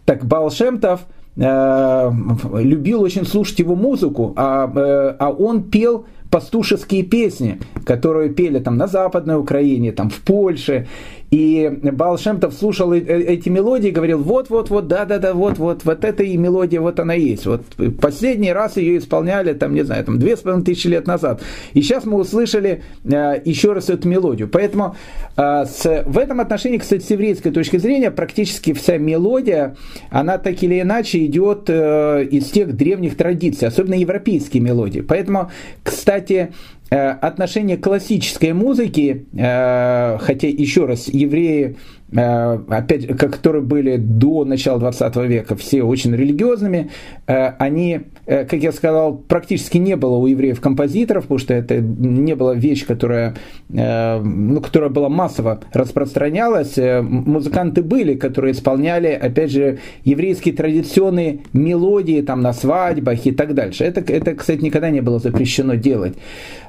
[0.05, 1.01] Так Балшемтов–
[1.37, 8.77] любил очень слушать его музыку, а, э, а он пел пастушеские песни, которые пели там
[8.77, 10.87] на Западной Украине, там в Польше.
[11.29, 16.79] И Балшемтов слушал э, эти мелодии и говорил, вот-вот-вот, да-да-да, вот-вот, вот эта и мелодия,
[16.79, 17.45] вот она есть.
[17.45, 17.63] Вот
[17.99, 21.41] последний раз ее исполняли, там, не знаю, там, две с половиной тысячи лет назад.
[21.73, 24.47] И сейчас мы услышали э, еще раз эту мелодию.
[24.47, 24.95] Поэтому
[25.35, 29.75] э, с, в этом отношении, кстати, с еврейской точки зрения, практически вся мелодия,
[30.09, 35.01] она так или иначе идет э, из тех древних традиций, особенно европейские мелодии.
[35.01, 35.51] Поэтому,
[35.83, 36.53] кстати,
[36.89, 41.75] Э, отношение классической музыки, э, хотя еще раз, евреи
[42.11, 46.89] опять, которые были до начала 20 века, все очень религиозными,
[47.27, 51.79] э, они, э, как я сказал, практически не было у евреев композиторов, потому что это
[51.79, 53.35] не была вещь, которая,
[53.69, 56.77] ну, которая была массово распространялась.
[56.77, 63.83] Музыканты были, которые исполняли, опять же, еврейские традиционные мелодии там на свадьбах и так дальше.
[63.83, 66.15] Это, это, кстати, никогда не было запрещено делать.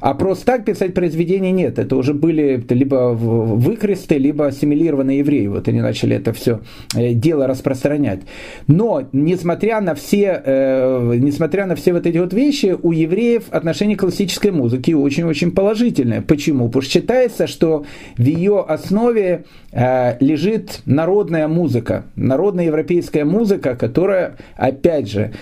[0.00, 1.78] А просто так писать произведения нет.
[1.78, 5.46] Это уже были либо выкресты, либо ассимилированные евреи.
[5.46, 6.60] Вот они начали это все
[6.94, 8.20] э, дело распространять.
[8.66, 13.96] Но, несмотря на все, э, несмотря на все вот эти вот вещи, у евреев отношение
[13.96, 16.22] к классической музыке очень-очень положительное.
[16.22, 16.66] Почему?
[16.66, 17.84] Потому что считается, что
[18.16, 25.32] в ее основе э, лежит народная музыка, народная европейская музыка, которая, опять же,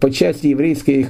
[0.00, 1.08] по части еврейской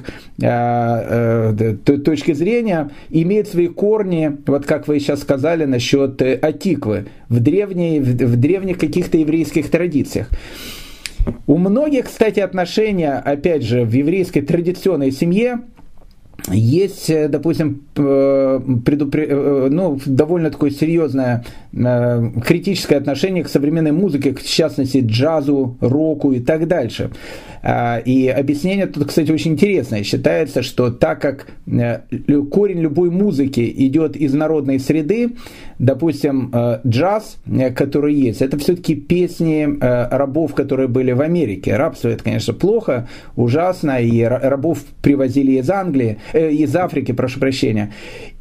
[1.85, 8.08] точки зрения, имеет свои корни, вот как вы сейчас сказали насчет Атиквы, в древней, в
[8.13, 10.29] древних каких-то еврейских традициях.
[11.47, 15.59] У многих, кстати, отношения, опять же, в еврейской традиционной семье
[16.47, 19.27] есть, э, допустим, э, предупре...
[19.29, 26.39] Э, ну, довольно такое серьезное критическое отношение к современной музыке, в частности джазу, року и
[26.39, 27.11] так дальше.
[27.61, 30.03] А, и объяснение тут, кстати, очень интересное.
[30.03, 31.47] Считается, что так как
[32.51, 35.31] корень любой музыки идет из народной среды,
[35.77, 36.53] допустим,
[36.85, 37.37] джаз,
[37.75, 41.75] который есть, это все-таки песни рабов, которые были в Америке.
[41.75, 47.91] Рабство это, конечно, плохо, ужасно, и рабов привозили из Англии, э, из Африки, прошу прощения.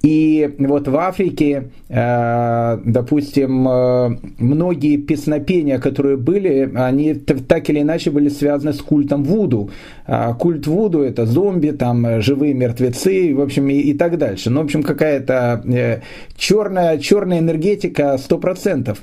[0.03, 8.11] И вот в Африке, э, допустим, э, многие песнопения, которые были, они так или иначе
[8.11, 9.71] были связаны с культом Вуду.
[10.07, 14.51] А культ Вуду это зомби, там живые мертвецы, в общем, и, и так дальше.
[14.51, 16.01] Ну, в общем, какая-то э,
[16.37, 18.97] черная, черная энергетика 100%.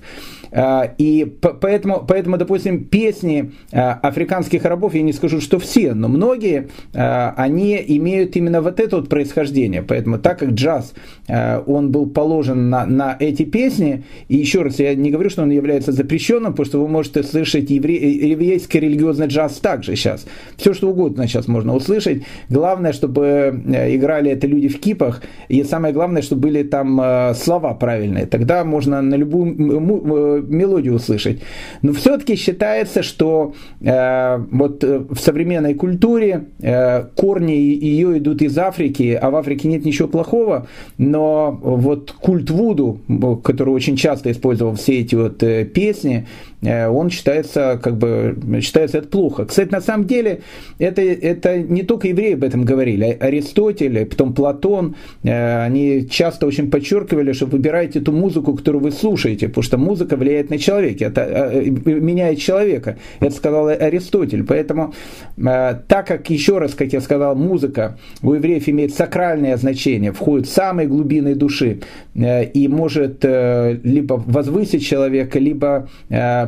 [0.56, 6.08] А, и поэтому, поэтому, допустим, песни а, африканских рабов, я не скажу, что все, но
[6.08, 9.84] многие, а, они имеют именно вот это вот происхождение.
[9.84, 10.94] Поэтому так как джаз,
[11.28, 15.50] он был положен на, на эти песни, и еще раз, я не говорю, что он
[15.50, 20.26] является запрещенным, потому что вы можете слышать евре, еврейский религиозный джаз также сейчас.
[20.56, 22.24] Все, что угодно сейчас можно услышать.
[22.50, 28.26] Главное, чтобы играли это люди в кипах, и самое главное, чтобы были там слова правильные.
[28.26, 31.42] Тогда можно на любую мелодию услышать.
[31.82, 39.18] Но все-таки считается, что э, вот в современной культуре э, корни ее идут из Африки,
[39.20, 40.68] а в Африке нет ничего плохого,
[40.98, 43.00] но вот культ Вуду,
[43.44, 46.26] который очень часто использовал все эти вот э, песни,
[46.66, 49.46] Э, он считается, как бы, считается это плохо.
[49.46, 50.42] Кстати, на самом деле,
[50.80, 53.18] это, это не только евреи об этом говорили.
[53.20, 59.48] Аристотель, потом Платон, э, они часто очень подчеркивали, что выбирайте ту музыку, которую вы слушаете,
[59.48, 62.98] потому что музыка влияет на человека, это э, меняет человека.
[63.20, 64.44] Это сказал Аристотель.
[64.44, 64.94] Поэтому,
[65.36, 70.52] так как, еще раз, как я сказал, музыка у евреев имеет сакральное значение, входит в
[70.52, 71.80] самые глубины души
[72.14, 75.90] и может либо возвысить человека, либо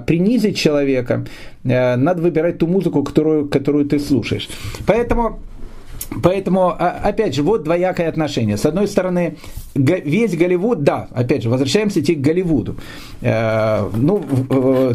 [0.08, 1.26] принизить человека,
[1.64, 4.50] э, надо выбирать ту музыку, которую, которую ты слушаешь.
[4.86, 5.40] Поэтому
[6.24, 8.56] Поэтому, а, опять же, вот двоякое отношение.
[8.56, 9.36] С одной стороны,
[9.78, 12.76] весь Голливуд, да, опять же, возвращаемся к Голливуду.
[13.22, 14.24] Э, ну,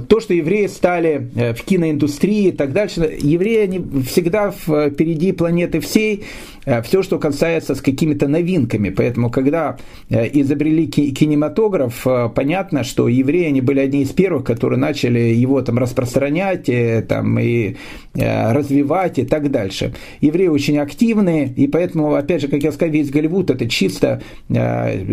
[0.09, 5.81] то, что евреи стали э, в киноиндустрии и так дальше, евреи они всегда впереди планеты
[5.81, 6.25] всей,
[6.65, 8.91] Э, все, что касается с какими-то новинками.
[8.91, 9.77] Поэтому, когда
[10.09, 15.61] э, изобрели кинематограф, э, понятно, что евреи они были одни из первых, которые начали его
[15.63, 16.71] там распространять
[17.09, 17.77] там, и
[18.15, 19.95] развивать и так дальше.
[20.21, 24.23] Евреи очень активные, и поэтому, опять же, как я сказал, весь Голливуд это чисто,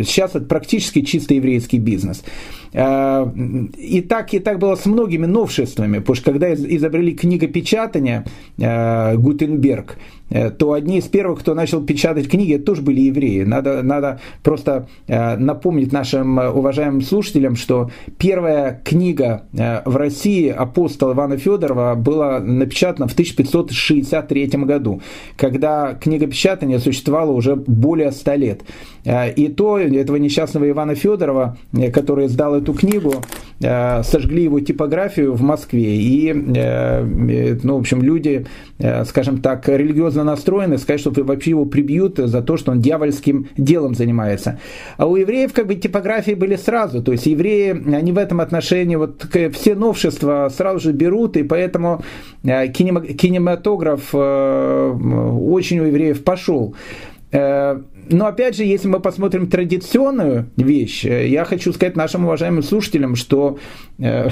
[0.04, 2.24] сейчас это практически чисто еврейский бизнес.
[2.72, 8.26] И так, и так было с многими новшествами, потому что когда изобрели книгопечатание
[8.58, 13.44] Гутенберг, Э, то одни из первых, кто начал печатать книги, тоже были евреи.
[13.44, 19.44] Надо, надо просто э, напомнить нашим э, уважаемым слушателям, что первая книга
[19.86, 25.02] в России апостола Ивана Федорова была напечатана в 1563 году,
[25.36, 28.62] когда книгопечатание существовало уже более 100 лет.
[29.06, 31.58] И то этого несчастного Ивана Федорова,
[31.94, 33.16] который издал эту книгу,
[33.60, 35.96] сожгли его типографию в Москве.
[35.98, 38.46] И, ну, в общем, люди,
[39.06, 43.48] скажем так, религиозно религиозно настроены, сказать, что вообще его прибьют за то, что он дьявольским
[43.58, 44.60] делом занимается.
[44.98, 48.96] А у евреев как бы типографии были сразу, то есть евреи, они в этом отношении
[48.96, 52.02] вот все новшества сразу же берут, и поэтому
[52.44, 54.92] э, кинематограф э,
[55.42, 56.76] очень у евреев пошел.
[58.10, 62.64] Э, но опять же, если мы посмотрим традиционную вещь, э, я хочу сказать нашим уважаемым
[62.64, 63.60] слушателям, что
[63.98, 64.30] э,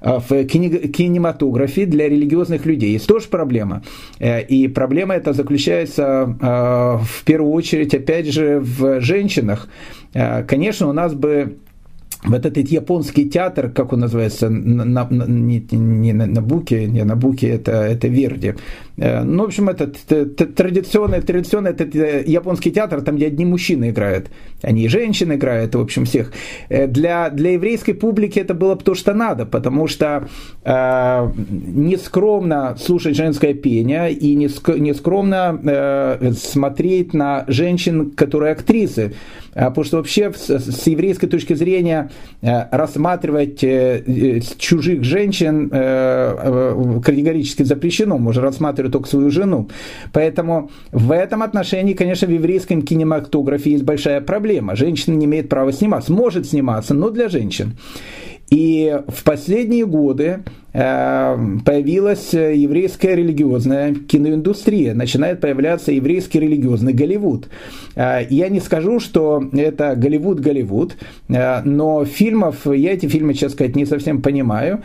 [0.00, 3.82] в кинематографе для религиозных людей есть тоже проблема.
[4.20, 9.68] И проблема эта заключается в первую очередь, опять же, в женщинах.
[10.12, 11.58] Конечно, у нас бы
[12.24, 17.04] вот этот японский театр, как он называется, на, на, не, не на, на Буке, не
[17.04, 18.54] на Буке, это, это Верди.
[18.96, 23.90] Э, ну, в общем, это традиционный, традиционный этот э, японский театр, там, где одни мужчины
[23.90, 24.30] играют,
[24.62, 26.32] они и женщины играют, в общем, всех.
[26.68, 30.28] Э, для, для еврейской публики это было бы то, что надо, потому что
[30.64, 39.12] э, нескромно слушать женское пение и нескромно э, смотреть на женщин, которые актрисы.
[39.54, 48.16] Потому что вообще с, еврейской точки зрения Э, рассматривать э, чужих женщин э, категорически запрещено,
[48.16, 49.68] можно рассматривать только свою жену.
[50.12, 54.76] Поэтому в этом отношении, конечно, в еврейском кинематографе есть большая проблема.
[54.76, 57.76] Женщина не имеет права сниматься, может сниматься, но для женщин.
[58.50, 67.48] И в последние годы Э, появилась еврейская религиозная киноиндустрия, начинает появляться еврейский религиозный Голливуд.
[67.96, 70.92] Э, я не скажу, что это Голливуд-Голливуд,
[71.30, 74.82] э, но фильмов, я эти фильмы, честно сказать, не совсем понимаю,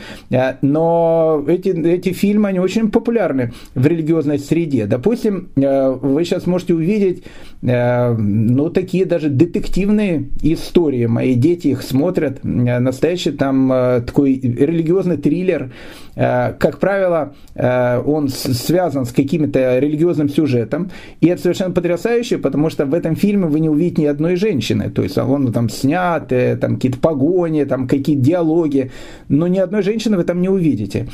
[0.62, 4.88] но эти, эти фильмы, они очень популярны в религиозной среде.
[4.88, 7.24] Допустим, вы сейчас можете увидеть,
[7.62, 11.06] ну, такие даже детективные истории.
[11.06, 13.70] Мои дети их смотрят, настоящий там
[14.06, 15.83] такой религиозный триллер, Э,
[16.16, 22.86] как правило, э, он связан с каким-то религиозным сюжетом, и это совершенно потрясающе, потому что
[22.86, 26.56] в этом фильме вы не увидите ни одной женщины, то есть он там снят, э,
[26.58, 28.92] там какие-то погони, там какие-то диалоги,
[29.28, 31.08] но ни одной женщины вы там не увидите.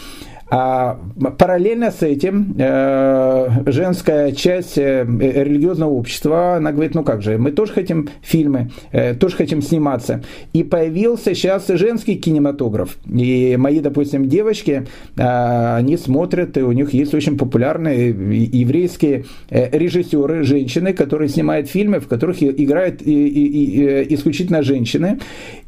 [0.52, 1.00] А
[1.38, 7.52] параллельно с этим э, женская часть э, религиозного общества, она говорит, ну как же, мы
[7.52, 10.24] тоже хотим фильмы, э, тоже хотим сниматься.
[10.54, 12.98] И появился сейчас женский кинематограф.
[13.06, 14.88] И мои, допустим, девочки,
[15.18, 22.08] они смотрят, и у них есть очень популярные еврейские режиссеры, женщины, которые снимают фильмы, в
[22.08, 25.20] которых играют исключительно женщины.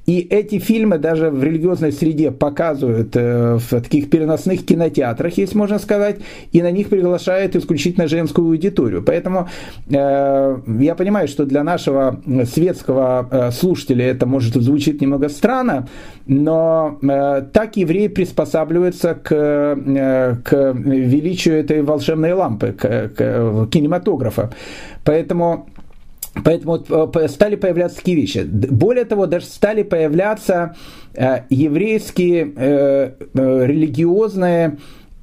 [0.06, 6.18] И эти фильмы даже в религиозной среде показывают в таких переносных кинотеатрах, если можно сказать,
[6.52, 9.04] и на них приглашают исключительно женскую аудиторию.
[9.04, 9.48] Поэтому
[9.88, 15.88] я понимаю, что для нашего светского слушателя это может звучит немного странно,
[16.26, 16.98] но
[17.54, 19.28] так евреи приспосабливаются к,
[20.44, 24.52] к величию этой волшебной лампы, к, к кинематографа.
[25.04, 25.68] Поэтому
[26.34, 28.44] Поэтому э, стали появляться такие вещи.
[28.44, 30.76] Более того, даже стали появляться
[31.14, 34.78] э, еврейские э, религиозные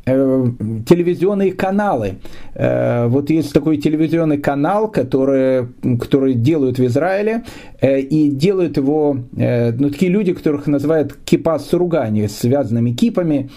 [0.09, 2.19] телевизионные каналы.
[2.55, 5.69] Э, вот есть такой телевизионный канал, который,
[6.01, 7.45] который делают в Израиле,
[7.81, 13.51] э, и делают его ну, такие люди, которых называют кипа суругани, с связанными кипами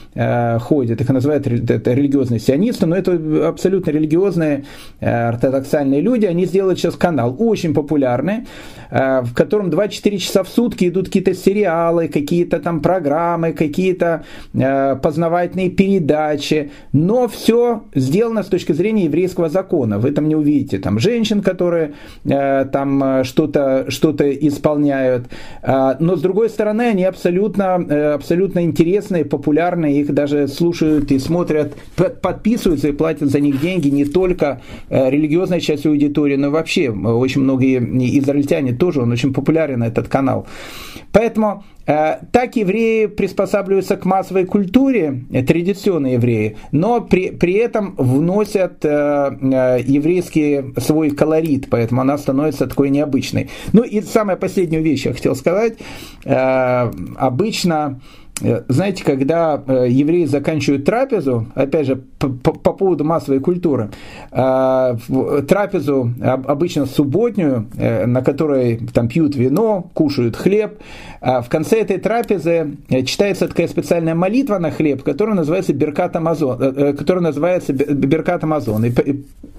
[0.60, 4.66] ходят, их называют это религиозные сионисты, но это абсолютно религиозные
[5.00, 8.48] ортодоксальные люди, они сделают сейчас канал, очень популярный,
[8.90, 14.24] в котором 24 часа в сутки идут какие-то сериалы, какие-то там программы, какие-то
[14.54, 20.00] познавательные передачи, иначе, но все сделано с точки зрения еврейского закона.
[20.00, 21.94] Вы там не увидите там женщин, которые
[22.26, 25.28] э, там э, что-то что исполняют,
[25.62, 31.20] э, но с другой стороны они абсолютно, э, абсолютно интересные, популярные, их даже слушают и
[31.20, 31.74] смотрят,
[32.22, 37.42] подписываются и платят за них деньги не только э, религиозная часть аудитории, но вообще очень
[37.42, 37.80] многие
[38.20, 40.46] израильтяне тоже, он очень популярен этот канал.
[41.12, 47.96] Поэтому Э, так евреи приспосабливаются к массовой культуре, э, традиционные евреи, но при, при этом
[47.98, 53.50] вносят э, еврейский свой колорит, поэтому она становится такой необычной.
[53.74, 55.78] Ну и самая последняя вещь я хотел сказать.
[56.24, 57.96] Обычно Э,
[58.68, 63.90] знаете, когда э, евреи заканчивают трапезу, опять же, по, по поводу массовой культуры,
[64.32, 64.98] э,
[65.48, 70.80] трапезу обычно субботнюю, на которой там пьют вино, кушают хлеб,
[71.22, 77.24] в конце этой трапезы читается такая специальная молитва на хлеб, которая называется Беркат Амазон, которая
[77.24, 78.86] называется Беркат Амазон.
[78.86, 78.92] И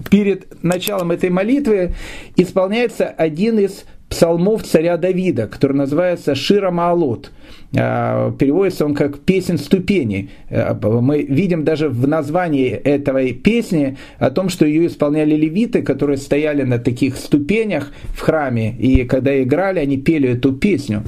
[0.09, 1.93] перед началом этой молитвы
[2.35, 7.31] исполняется один из псалмов царя Давида, который называется Шира Маалот.
[7.75, 10.29] А, переводится он как «песнь ступени».
[10.51, 16.17] А, мы видим даже в названии этой песни о том, что ее исполняли левиты, которые
[16.17, 21.03] стояли на таких ступенях в храме, и когда играли, они пели эту песню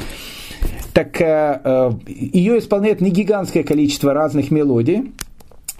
[0.93, 5.11] так э, ее исполняет не гигантское количество разных мелодий,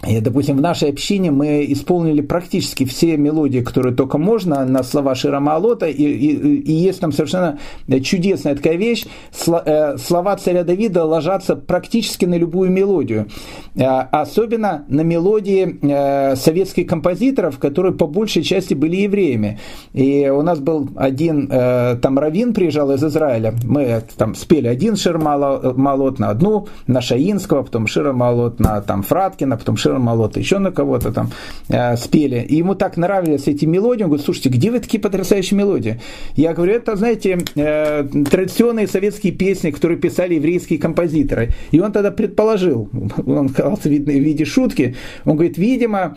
[0.04, 5.14] и, допустим, в нашей общине мы исполнили практически все мелодии, которые только можно, на слова
[5.14, 7.58] Ширама Алота, и, и, и есть там совершенно
[8.04, 9.06] чудесная такая вещь.
[9.48, 13.28] Э, слова царя Давида ложатся практически на любую мелодию.
[13.74, 19.58] Э, особенно на мелодии э, советских композиторов, которые по большей части были евреями.
[19.94, 25.34] И у нас был один, там Равин приезжал из Израиля, мы там спели один Ширма
[25.34, 30.58] Алот на одну, на Шаинского, потом Ширма Алот на там Фраткина, потом Шира Молота, еще
[30.58, 31.30] на кого-то там
[31.68, 32.44] э, спели.
[32.48, 34.02] И ему так нравились эти мелодии.
[34.02, 36.00] Он говорит, слушайте, где вы такие потрясающие мелодии?
[36.34, 41.50] Я говорю, это, знаете, э, традиционные советские песни, которые писали еврейские композиторы.
[41.70, 42.88] И он тогда предположил,
[43.26, 46.16] он сказал в виде шутки, он говорит, видимо,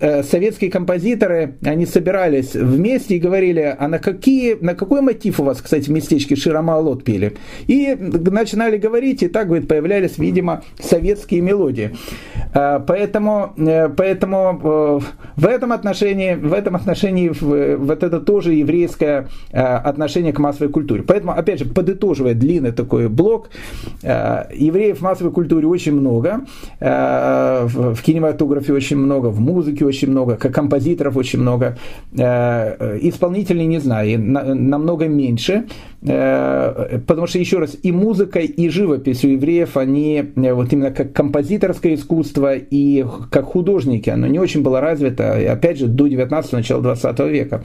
[0.00, 5.44] э, советские композиторы, они собирались вместе и говорили, а на, какие, на какой мотив у
[5.44, 7.32] вас, кстати, в местечке Широмалот пели?
[7.66, 11.90] И начинали говорить, и так, говорит, появлялись, видимо, советские мелодии.
[12.54, 15.00] Э, поэтому Поэтому, э, поэтому э,
[15.36, 17.32] в этом отношении, в этом отношении
[17.76, 21.02] вот это тоже еврейское э, отношение к массовой культуре.
[21.02, 23.48] Поэтому, опять же, подытоживая длинный такой блок,
[24.02, 26.40] евреев в массовой культуре очень много,
[26.80, 31.78] в кинематографе очень много, в музыке очень много, как композиторов очень много,
[32.12, 35.64] исполнителей не знаю, намного меньше,
[36.00, 41.94] потому что, еще раз, и музыка, и живопись у евреев, они вот именно как композиторское
[41.94, 42.97] искусство и
[43.30, 47.62] как художники, оно не очень было развито, и опять же, до 19 начала 20 века,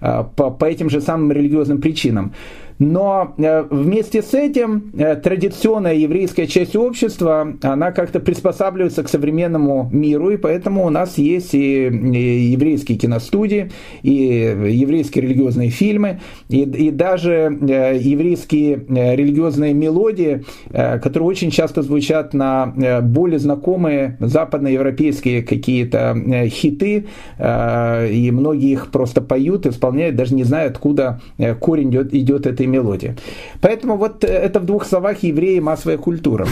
[0.00, 2.32] а, по, по этим же самым религиозным причинам.
[2.78, 9.88] Но э, вместе с этим э, традиционная еврейская часть общества, она как-то приспосабливается к современному
[9.92, 13.70] миру, и поэтому у нас есть и еврейские киностудии,
[14.02, 22.34] и еврейские религиозные фильмы, и, и даже э, еврейские религиозные мелодии, которые очень часто звучат
[22.34, 26.16] на более знакомые западноевропейские какие-то
[26.48, 27.06] хиты,
[27.38, 31.20] и многие их просто поют, исполняют, даже не зная, откуда
[31.60, 33.16] корень идет, идет этой этой мелодии.
[33.62, 36.46] Поэтому вот э, это в двух словах евреи массовая культура.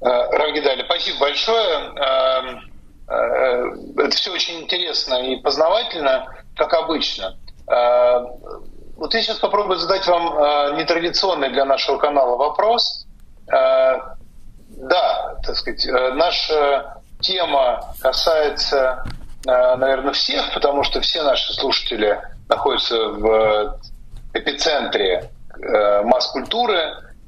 [0.00, 1.78] Э, Равгидали, спасибо большое.
[1.96, 2.60] Эм,
[3.08, 6.26] э, это все очень интересно и познавательно,
[6.56, 7.36] как обычно.
[8.96, 13.06] вот я сейчас попробую задать вам нетрадиционный для нашего канала вопрос.
[13.46, 19.04] Да, так сказать, наша тема касается,
[19.44, 22.18] наверное, всех, потому что все наши слушатели
[22.48, 23.80] находятся в
[24.34, 25.30] эпицентре
[25.60, 26.78] э, масс-культуры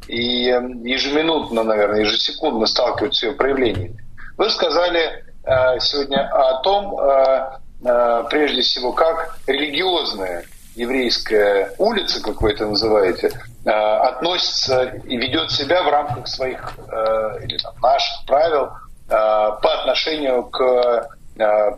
[0.08, 0.46] и
[0.84, 3.96] ежеминутно, наверное, ежесекундно сталкиваются с ее проявлениями.
[4.36, 7.50] Вы сказали э, сегодня о том, э,
[7.84, 10.44] э, прежде всего, как религиозная
[10.74, 13.30] еврейская улица, как вы это называете,
[13.64, 18.70] э, относится и ведет себя в рамках своих э, или там, наших правил э,
[19.08, 21.08] по отношению к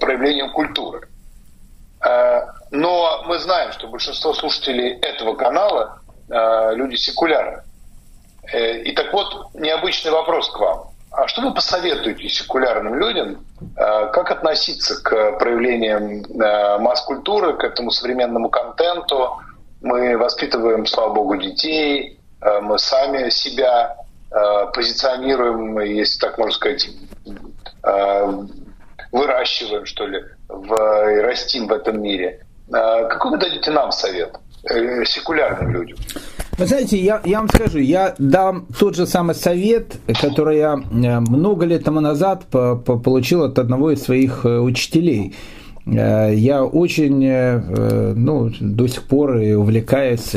[0.00, 1.06] проявлениям культуры.
[2.72, 7.62] Но мы знаем, что большинство слушателей этого канала люди секулярны.
[8.52, 10.92] И так вот, необычный вопрос к вам.
[11.12, 13.44] А что вы посоветуете секулярным людям,
[13.76, 19.38] э, как относиться к проявлениям э, масс-культуры, к этому современному контенту?
[19.82, 23.96] Мы воспитываем, слава богу, детей, э, мы сами себя
[24.72, 26.88] позиционируем, если так можно сказать,
[29.12, 32.46] выращиваем, что ли, в, и растим в этом мире.
[32.72, 34.38] Какой вы дадите нам совет,
[35.04, 35.98] секулярным людям?
[36.58, 41.20] Вы знаете, я, я вам скажу, я дам тот же самый совет, который я э,
[41.20, 45.34] много лет тому назад по, по, получил от одного из своих э, учителей.
[45.86, 47.26] Э, я очень,
[48.14, 50.30] ну, до сих пор увлекаюсь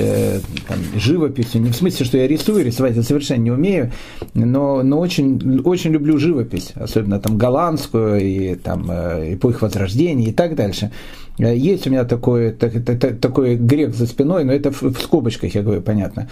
[0.68, 1.62] там, живописью.
[1.62, 3.92] Не в смысле, что я рисую, рисовать я совершенно не умею,
[4.34, 10.56] но, но очень, очень люблю живопись, особенно там голландскую и там эпохи Возрождения и так
[10.56, 10.92] дальше.
[11.40, 15.02] Э, есть у меня такой, так, так, такой грех за спиной, но это в, в
[15.02, 16.30] скобочках, я говорю, понятно.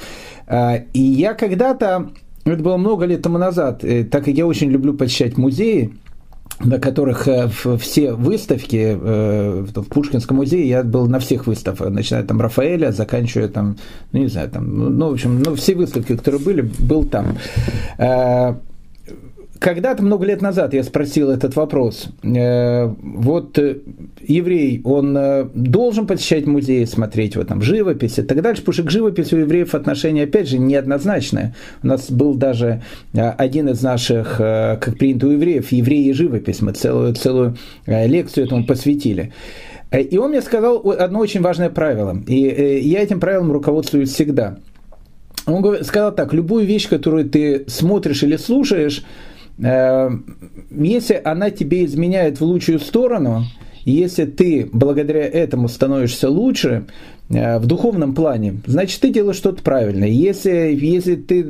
[0.48, 2.12] Э, и я когда-то,
[2.46, 5.94] это было много лет тому назад, э, так как я очень люблю посещать музеи,
[6.60, 7.28] на которых
[7.80, 13.78] все выставки в Пушкинском музее, я был на всех выставках, начиная там Рафаэля, заканчивая там,
[14.12, 17.38] ну не знаю, там, ну, ну в общем, ну, все выставки, которые были, был там
[19.64, 22.10] когда-то много лет назад я спросил этот вопрос.
[22.22, 23.78] Э, вот э,
[24.22, 28.84] еврей, он э, должен посещать музеи, смотреть вот там живопись и так дальше, потому что
[28.84, 31.56] к живописи у евреев отношение, опять же, неоднозначное.
[31.82, 32.82] У нас был даже
[33.14, 36.62] один из наших, как принято у евреев, евреи и живопись.
[36.62, 37.56] Мы целую, целую
[37.86, 39.32] лекцию этому посвятили.
[39.94, 42.22] И он мне сказал одно очень важное правило.
[42.28, 44.58] И я этим правилом руководствуюсь всегда.
[45.46, 49.04] Он сказал так, любую вещь, которую ты смотришь или слушаешь,
[49.58, 53.44] если она тебе изменяет в лучшую сторону,
[53.86, 56.88] если ты благодаря этому становишься лучше,
[57.23, 60.08] Э, в духовном плане, значит, ты делаешь что-то правильное.
[60.08, 61.46] Если, если ты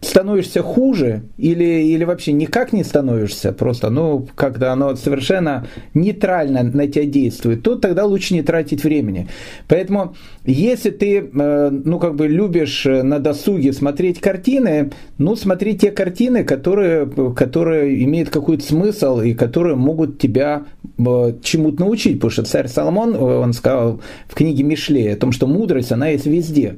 [0.00, 6.86] становишься хуже или, или вообще никак не становишься, просто, ну, когда оно совершенно нейтрально на
[6.86, 9.28] тебя действует, то тогда лучше не тратить времени.
[9.68, 15.90] Поэтому, если ты, э, ну, как бы любишь на досуге смотреть картины, ну, смотри те
[15.90, 20.64] картины, которые, которые имеют какой-то смысл и которые могут тебя
[20.98, 22.14] э, чему-то научить.
[22.14, 26.26] Потому что царь Соломон, он сказал в книге Мишле, о том, что мудрость, она есть
[26.26, 26.76] везде.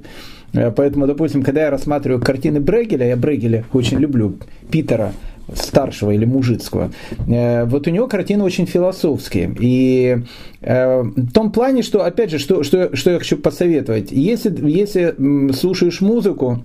[0.54, 4.38] Э, поэтому, допустим, когда я рассматриваю картины Брегеля, я Брегеля очень люблю,
[4.70, 5.12] Питера,
[5.52, 6.90] старшего или мужицкого,
[7.28, 9.54] э, вот у него картины очень философские.
[9.60, 10.18] И
[10.62, 15.52] э, в том плане, что, опять же, что, что, что я хочу посоветовать, если, если
[15.52, 16.64] слушаешь музыку,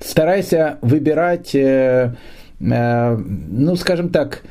[0.00, 1.56] старайся выбирать,
[2.58, 4.42] ну, скажем так,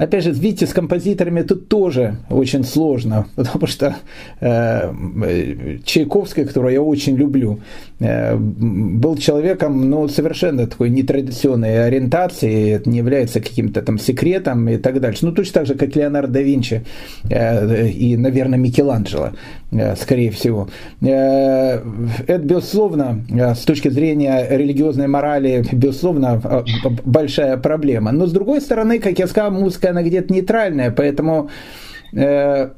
[0.00, 3.96] Опять же, видите, с композиторами тут тоже очень сложно, потому что
[4.40, 7.60] э, Чайковский, которого я очень люблю,
[7.98, 14.78] э, был человеком ну, совершенно такой нетрадиционной ориентации, это не является каким-то там секретом и
[14.78, 15.26] так дальше.
[15.26, 16.82] Ну, точно так же, как Леонардо да Винчи
[17.28, 19.32] э, и, наверное, Микеланджело,
[19.96, 20.68] скорее всего.
[21.00, 21.80] Э,
[22.26, 26.62] это, безусловно, э, с точки зрения религиозной морали, безусловно, э,
[27.04, 28.12] большая проблема.
[28.12, 31.50] Но, с другой стороны, как я сказал, музыка она где-то нейтральная, поэтому
[32.12, 32.70] э,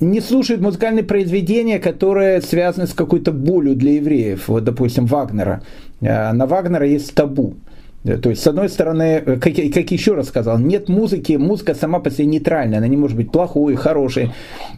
[0.00, 4.48] не слушают музыкальные произведения, которые связаны с какой-то болью для евреев.
[4.48, 5.62] Вот, допустим, Вагнера.
[6.00, 7.54] Э, на Вагнера есть табу.
[8.04, 11.74] Э, то есть, с одной стороны, э, как, как еще раз сказал, нет музыки, музыка
[11.74, 14.32] сама по себе нейтральная, она не может быть плохой, хорошей.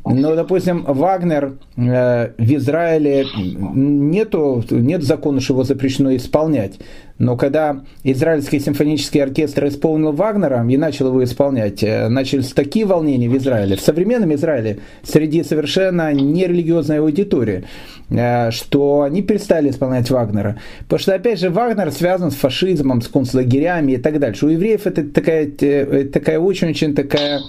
[0.05, 6.79] Но, допустим, Вагнер э, в Израиле нету, нет закона, что его запрещено исполнять.
[7.19, 13.29] Но когда Израильский симфонический оркестр исполнил Вагнера и начал его исполнять, э, начались такие волнения
[13.29, 17.65] в Израиле, в современном Израиле, среди совершенно нерелигиозной аудитории,
[18.11, 20.59] э, что они перестали исполнять Вагнера.
[20.81, 24.47] Потому что, опять же, Вагнер связан с фашизмом, с концлагерями и так дальше.
[24.47, 27.43] У евреев это такая, э, такая очень-очень такая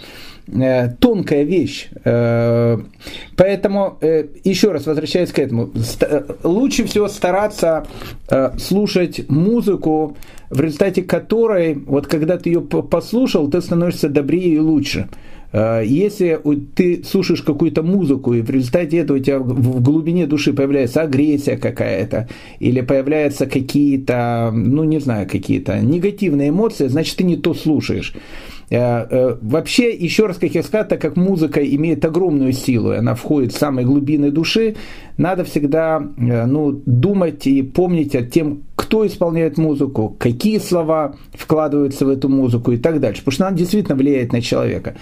[0.99, 1.89] тонкая вещь.
[2.03, 2.77] Э,
[3.35, 5.71] поэтому, э, еще раз возвращаясь к этому,
[6.43, 7.87] лучше всего стараться
[8.29, 10.15] э, слушать музыку,
[10.49, 15.09] в результате которой, вот когда ты ее послушал, ты становишься добрее и лучше.
[15.51, 16.39] Э, если
[16.75, 21.57] ты слушаешь какую-то музыку, и в результате этого у тебя в глубине души появляется агрессия
[21.57, 22.27] какая-то,
[22.59, 28.13] или появляются какие-то, ну не знаю, какие-то негативные эмоции, значит ты не то слушаешь.
[28.69, 32.97] Э, э, вообще, еще раз, как я сказал, так как музыка имеет огромную силу, и
[32.97, 34.75] она входит в самые глубины души,
[35.17, 42.09] надо всегда ну, думать и помнить о тем, кто исполняет музыку, какие слова вкладываются в
[42.09, 43.21] эту музыку и так дальше.
[43.21, 44.95] Потому что она действительно влияет на человека.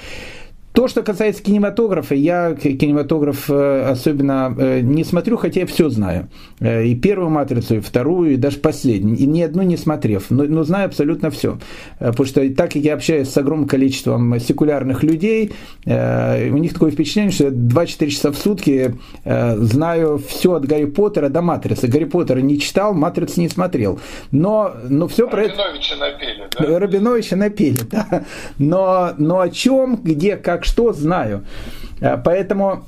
[0.73, 6.29] То, что касается кинематографа, я кинематограф э, особенно э, не смотрю, хотя я все знаю.
[6.59, 9.15] Э, и первую матрицу, и вторую, и даже последнюю.
[9.15, 11.59] И ни одну не смотрев, но, но знаю абсолютно все.
[11.99, 15.51] Потому что так как я общаюсь с огромным количеством секулярных людей,
[15.85, 21.29] у них такое впечатление, что я 2-4 часа в сутки знаю все от Гарри Поттера
[21.29, 21.87] до Матрицы.
[21.87, 23.99] Гарри Поттера не читал, Матрицу не смотрел.
[24.31, 25.55] Но, но все про это...
[25.55, 26.79] Рабиновича напели, да?
[26.79, 28.25] Рабиновича напели, да.
[28.57, 31.43] Но, но о чем, где, как что знаю.
[32.01, 32.83] Э, поэтому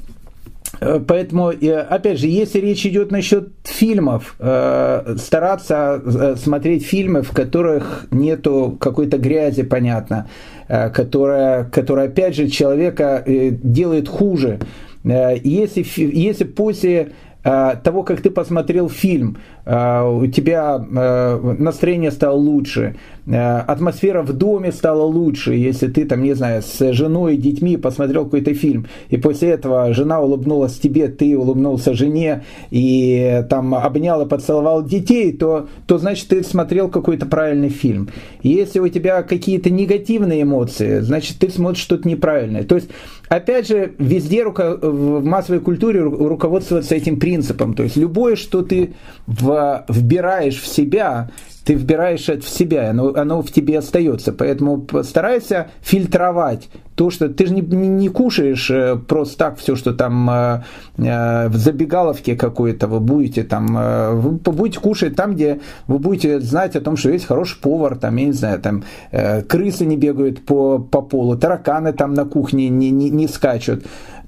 [0.81, 8.07] э, Поэтому, опять же, если речь идет насчет фильмов, э, стараться смотреть фильмы, в которых
[8.11, 10.27] нету какой-то грязи, понятно,
[10.67, 14.59] которая, которая, опять же, человека делает хуже.
[15.03, 17.11] Если, если после
[17.43, 22.95] того, как ты посмотрел фильм, у тебя настроение стало лучше,
[23.27, 28.25] атмосфера в доме стала лучше, если ты там, не знаю, с женой и детьми посмотрел
[28.25, 34.29] какой-то фильм, и после этого жена улыбнулась тебе, ты улыбнулся жене, и там обнял и
[34.29, 38.09] поцеловал детей, то, то значит ты смотрел какой-то правильный фильм.
[38.43, 42.63] Если у тебя какие-то негативные эмоции, значит ты смотришь что-то неправильное.
[42.63, 42.89] То есть
[43.27, 47.73] Опять же, везде в массовой культуре руководствоваться этим принципом.
[47.73, 48.93] То есть любое, что ты
[49.27, 51.31] вбираешь в себя,
[51.65, 54.31] ты вбираешь это в себя, оно, оно в тебе остается.
[54.31, 59.93] Поэтому постарайся фильтровать то, что ты же не, не кушаешь э, просто так все, что
[59.93, 60.63] там э,
[60.97, 66.39] э, в забегаловке какой-то вы будете там, э, вы будете кушать там, где вы будете
[66.39, 69.97] знать о том, что есть хороший повар, там, я не знаю, там э, крысы не
[69.97, 73.85] бегают по, по полу, тараканы там на кухне не, не, не скачут.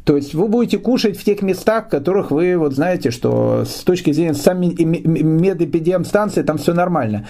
[0.08, 3.84] То есть вы будете кушать в тех местах, в которых вы вот знаете, что с
[3.84, 7.28] точки зрения медэпидемстанции там все нормально.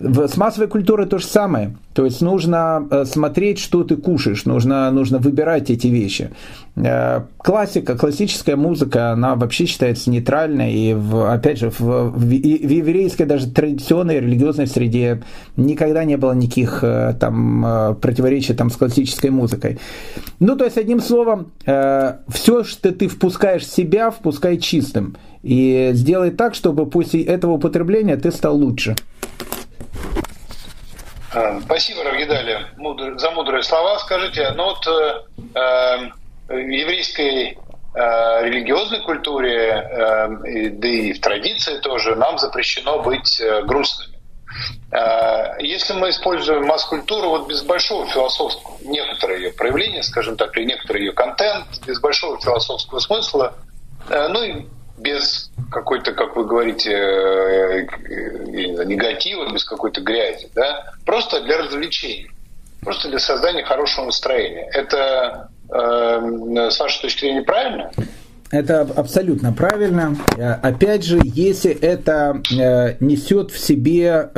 [0.00, 1.76] С массовой культурой то же самое.
[1.92, 6.30] То есть нужно э, смотреть, что ты кушаешь, нужно, нужно выбирать эти вещи.
[6.76, 10.72] Э, классика, классическая музыка, она вообще считается нейтральной.
[10.72, 15.20] И, в, опять же, в, в, в еврейской, даже традиционной религиозной среде
[15.56, 19.80] никогда не было никаких э, там, противоречий там, с классической музыкой.
[20.38, 25.16] Ну, то есть, одним словом, все, что ты впускаешь в себя, впускай чистым.
[25.42, 28.94] И сделай так, чтобы после этого употребления ты стал лучше.
[31.32, 32.66] А, спасибо, Равгидали,
[33.18, 33.98] за мудрые слова.
[33.98, 35.24] Скажите, ну вот э,
[35.54, 36.10] э
[36.50, 37.58] еврейской
[37.94, 44.18] э, религиозной культуре, э, да и в традиции тоже, нам запрещено быть э, грустными.
[44.90, 50.64] Э, если мы используем масс-культуру вот без большого философского, некоторые ее проявления, скажем так, или
[50.64, 53.54] некоторый ее контент, без большого философского смысла,
[54.08, 54.66] э, ну и
[55.00, 57.86] без какой-то, как вы говорите, э,
[58.84, 62.30] негатива, без какой-то грязи, да, просто для развлечения,
[62.80, 64.68] просто для создания хорошего настроения.
[64.72, 67.90] Это э, с вашей точки зрения правильно?
[68.50, 70.16] Это абсолютно правильно.
[70.36, 74.30] Э, опять же, если это э, несет в себе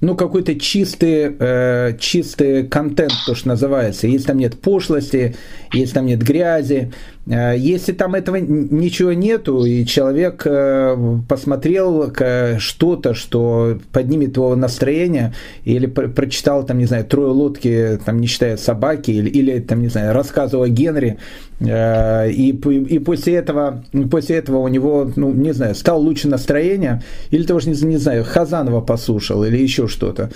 [0.00, 4.06] ну, какой-то чистый, э, чистый контент, то, что называется.
[4.06, 5.36] Если там нет пошлости,
[5.72, 6.92] если там нет грязи,
[7.26, 10.96] если там этого ничего нету, и человек э,
[11.28, 12.12] посмотрел
[12.58, 18.56] что-то, что поднимет его настроение, или прочитал, там, не знаю, «Трое лодки», там, не считая
[18.56, 21.18] собаки, или, или там, не знаю, рассказывал о Генри,
[21.58, 27.02] э, и, и после, этого, после этого у него, ну, не знаю, стало лучше настроение,
[27.30, 30.30] или того же, не, знаю, Хазанова послушал, или еще что-то,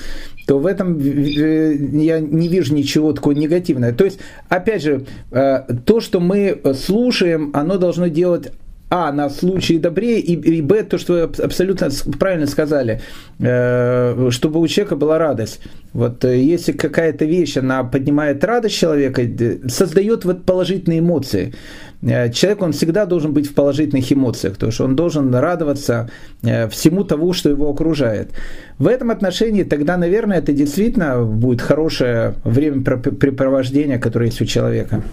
[0.47, 3.93] то в этом я не вижу ничего такого негативного.
[3.93, 4.19] То есть,
[4.49, 8.51] опять же, Э, то, что мы слушаем, оно должно делать
[8.93, 13.01] а, на случай добрее, и, и б, то, что вы абсолютно правильно сказали,
[13.39, 15.61] э, чтобы у человека была радость.
[15.93, 19.23] Вот э, если какая-то вещь, она поднимает радость человека,
[19.69, 21.55] создает вот положительные эмоции.
[22.03, 26.11] человек, он всегда должен быть в положительных эмоциях, то есть он должен радоваться
[26.43, 28.33] всему того, что его окружает.
[28.79, 35.05] В этом отношении тогда, наверное, это действительно будет хорошее времяпрепровождение, которое есть у человека.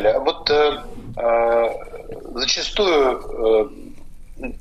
[0.00, 0.82] Равгидаля, а вот э,
[1.16, 3.70] э, зачастую
[4.40, 4.52] э,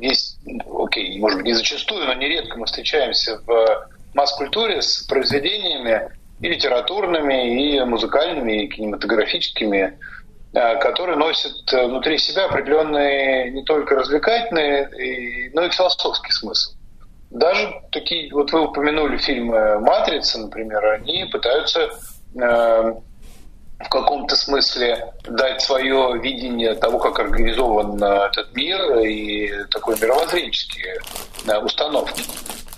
[0.00, 0.38] есть,
[0.72, 6.10] окей, может быть, не зачастую, но нередко мы встречаемся в масс-культуре с произведениями
[6.40, 9.98] и литературными, и музыкальными, и кинематографическими,
[10.52, 16.72] э, которые носят внутри себя определенные не только развлекательные, но и философский смысл.
[17.30, 21.88] Даже такие, вот вы упомянули фильмы «Матрица», например, они пытаются
[22.34, 22.94] э,
[23.80, 31.00] в каком-то смысле дать свое видение того, как организован э, этот мир и такой мировоззренческие
[31.46, 32.22] э, установки.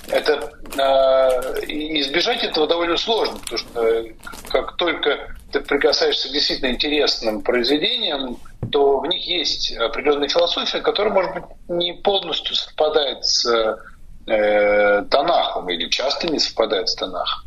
[0.09, 4.05] Это э, избежать этого довольно сложно, потому что
[4.49, 8.39] как только ты прикасаешься к действительно интересным произведениям,
[8.71, 13.79] то в них есть определенная философия, которая, может быть, не полностью совпадает с
[14.27, 17.43] э, Танахом или часто не совпадает с Танахом.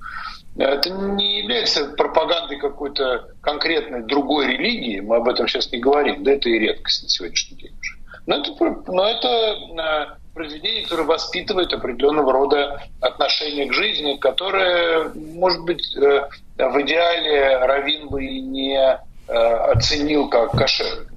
[0.57, 6.31] Это не является пропагандой какой-то конкретной другой религии, мы об этом сейчас не говорим, да
[6.31, 7.97] это и редкость на сегодняшний день уже.
[8.25, 15.61] Но это, но это э, произведение, которое воспитывает определенного рода отношение к жизни, которое, может
[15.63, 21.07] быть, э, в идеале Равин бы и не э, оценил как кошер.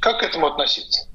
[0.00, 1.06] Как к этому относиться?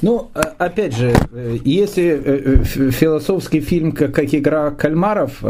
[0.00, 5.42] Ну, а, опять же, э, если э, э, философский фильм как, «Игра кальмаров»,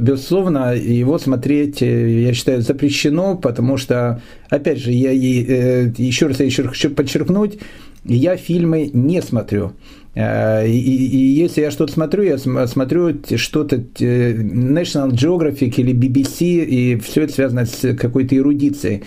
[0.00, 6.64] безусловно, его смотреть, я считаю, запрещено, потому что, опять же, я еще раз я еще
[6.64, 7.58] хочу подчеркнуть,
[8.04, 9.72] я фильмы не смотрю.
[10.14, 17.22] И, и если я что-то смотрю, я смотрю что-то National Geographic или BBC, и все
[17.22, 19.04] это связано с какой-то эрудицией.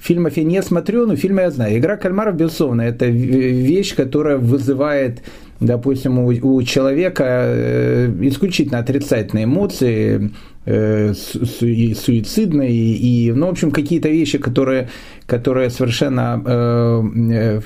[0.00, 1.78] Фильмов я не смотрю, но фильмы я знаю.
[1.78, 5.20] Игра кальмаров, безусловно, это вещь, которая вызывает
[5.60, 10.30] допустим, у, у человека э, исключительно отрицательные эмоции,
[10.64, 14.88] э, су, суицидные, и, и, ну, в общем, какие-то вещи, которые,
[15.26, 17.60] которые совершенно э,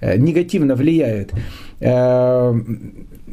[0.00, 1.32] э, негативно влияют.
[1.80, 2.54] Э,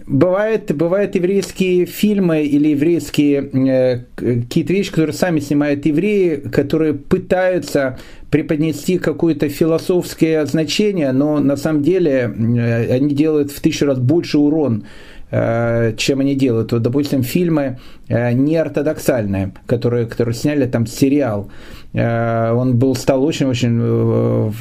[0.07, 7.97] бывает, бывают еврейские фильмы или еврейские э, какие-то вещи, которые сами снимают евреи, которые пытаются
[8.35, 14.37] преподнести какое-то философское значение, но на самом деле э, они делают в тысячу раз больше
[14.39, 14.83] урон
[15.31, 16.73] э, чем они делают.
[16.73, 17.79] Вот, допустим, фильмы
[18.09, 21.49] э, неортодоксальные, которые, которые сняли там сериал.
[21.93, 24.51] Он был, стал очень-очень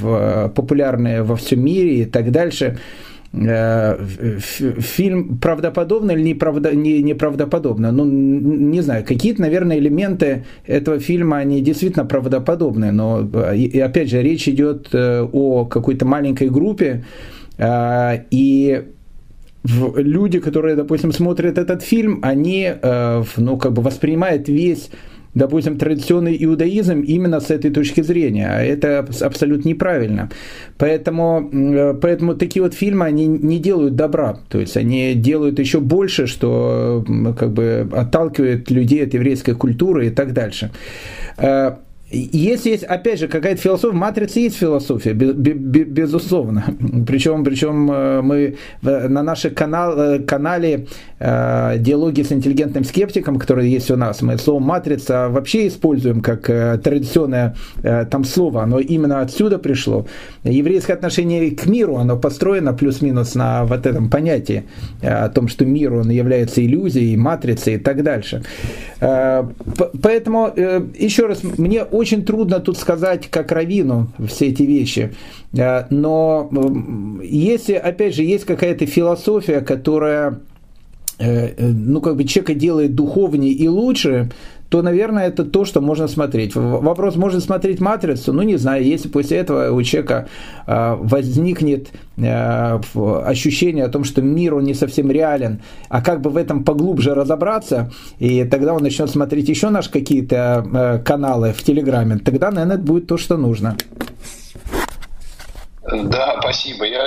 [0.55, 2.79] популярный во всем мире и так дальше.
[3.37, 3.99] Э,
[4.79, 7.91] фильм правдоподобно или неправда, не, неправдоподобно.
[7.91, 14.23] Ну, не знаю, какие-то, наверное, элементы этого фильма, они действительно правдоподобны, но, и, опять же,
[14.23, 17.05] речь идет э, о какой-то маленькой группе,
[17.59, 18.85] э, и
[19.65, 22.71] люди, которые, допустим, смотрят этот фильм, они,
[23.39, 24.91] ну, как бы воспринимают весь
[25.35, 28.49] допустим, традиционный иудаизм именно с этой точки зрения.
[28.51, 30.31] А это абсолютно неправильно.
[30.79, 34.39] Поэтому, э, поэтому такие вот фильмы, они не делают добра.
[34.49, 37.05] То есть они делают еще больше, что
[37.39, 40.71] как бы отталкивает людей от еврейской культуры и так дальше.
[42.15, 46.65] Если есть, опять же, какая-то философия, матрица есть философия, безусловно.
[47.07, 50.87] Причем, причем э, мы на нашем канал, э, канале
[51.19, 56.45] э, «Диалоги с интеллигентным скептиком», который есть у нас, мы слово «матрица» вообще используем как
[56.83, 60.07] традиционное там слово, оно именно отсюда пришло.
[60.45, 64.65] Еврейское отношение к миру, оно построено плюс-минус на вот этом понятии
[65.03, 68.43] о том, что мир, он является иллюзией, матрицей и так дальше.
[69.01, 75.15] Поэтому, еще раз, мне очень очень трудно тут сказать, как равину все эти вещи.
[75.55, 76.51] Э, но
[77.23, 80.41] если, опять же, есть какая-то философия, которая
[81.19, 84.31] э, э, ну, как бы человека делает духовнее и лучше,
[84.75, 86.57] то, наверное, это то, что можно смотреть.
[86.57, 88.33] Вопрос, можно смотреть «Матрицу»?
[88.33, 90.27] Ну, не знаю, если после этого у человека
[90.67, 92.81] а, возникнет а,
[93.25, 97.15] ощущение о том, что мир, он не совсем реален, а как бы в этом поглубже
[97.15, 102.75] разобраться, и тогда он начнет смотреть еще наши какие-то а, каналы в Телеграме, тогда, наверное,
[102.75, 103.77] это будет то, что нужно.
[105.85, 106.85] Да, спасибо.
[106.85, 107.07] Я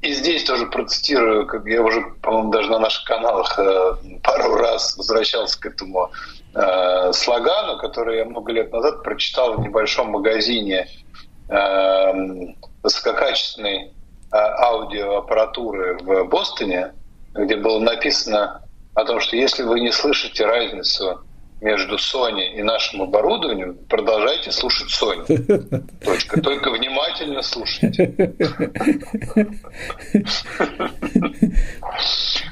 [0.00, 3.92] и здесь тоже процитирую, как я уже, по-моему, даже на наших каналах э,
[4.22, 6.10] пару раз возвращался к этому
[6.58, 10.88] э, слогану, который я много лет назад прочитал в небольшом магазине
[11.48, 12.12] э,
[12.82, 13.90] высококачественной э,
[14.32, 16.94] аудиоаппаратуры в Бостоне,
[17.34, 18.62] где было написано
[18.94, 21.20] о том, что если вы не слышите разницу
[21.60, 25.26] между Sony и нашим оборудованием, продолжайте слушать Sony.
[26.04, 26.40] Точка.
[26.40, 28.34] Только внимательно слушайте.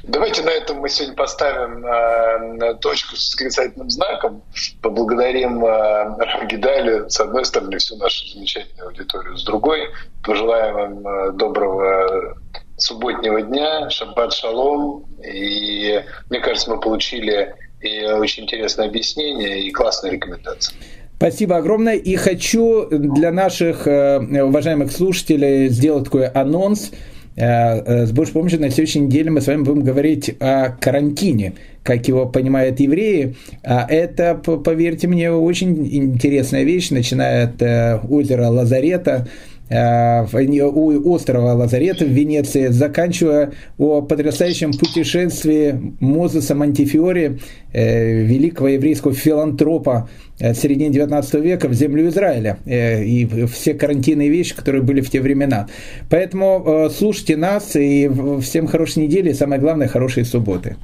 [0.02, 4.42] Давайте на этом мы сегодня поставим э, точку с отрицательным знаком.
[4.80, 9.90] Поблагодарим э, Рамгидали с одной стороны всю нашу замечательную аудиторию, с другой
[10.24, 12.36] пожелаем вам э, доброго
[12.76, 15.06] субботнего дня, шаббат шалом.
[15.24, 20.74] И мне кажется, мы получили и очень интересное объяснение и классные рекомендации.
[21.16, 21.94] Спасибо огромное.
[21.94, 26.90] И хочу для наших э, уважаемых слушателей сделать такой анонс.
[27.36, 31.54] Э, э, с Божьей помощью на следующей неделе мы с вами будем говорить о карантине,
[31.82, 33.34] как его понимают евреи.
[33.62, 39.26] А это, поверьте мне, очень интересная вещь, начиная от озера Лазарета,
[39.70, 47.40] у острова Лазарета в Венеции, заканчивая о потрясающем путешествии Мозеса Монтифиори,
[47.72, 50.08] э, великого еврейского филантропа
[50.38, 55.20] э, середины 19 века в землю Израиля и все карантинные вещи, которые были в те
[55.20, 55.68] времена.
[56.10, 58.10] Поэтому слушайте нас и
[58.42, 60.76] всем хорошей недели и самое главное, хорошей субботы.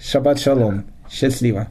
[0.00, 0.84] Шаббат шалом.
[1.10, 1.68] Счастливо.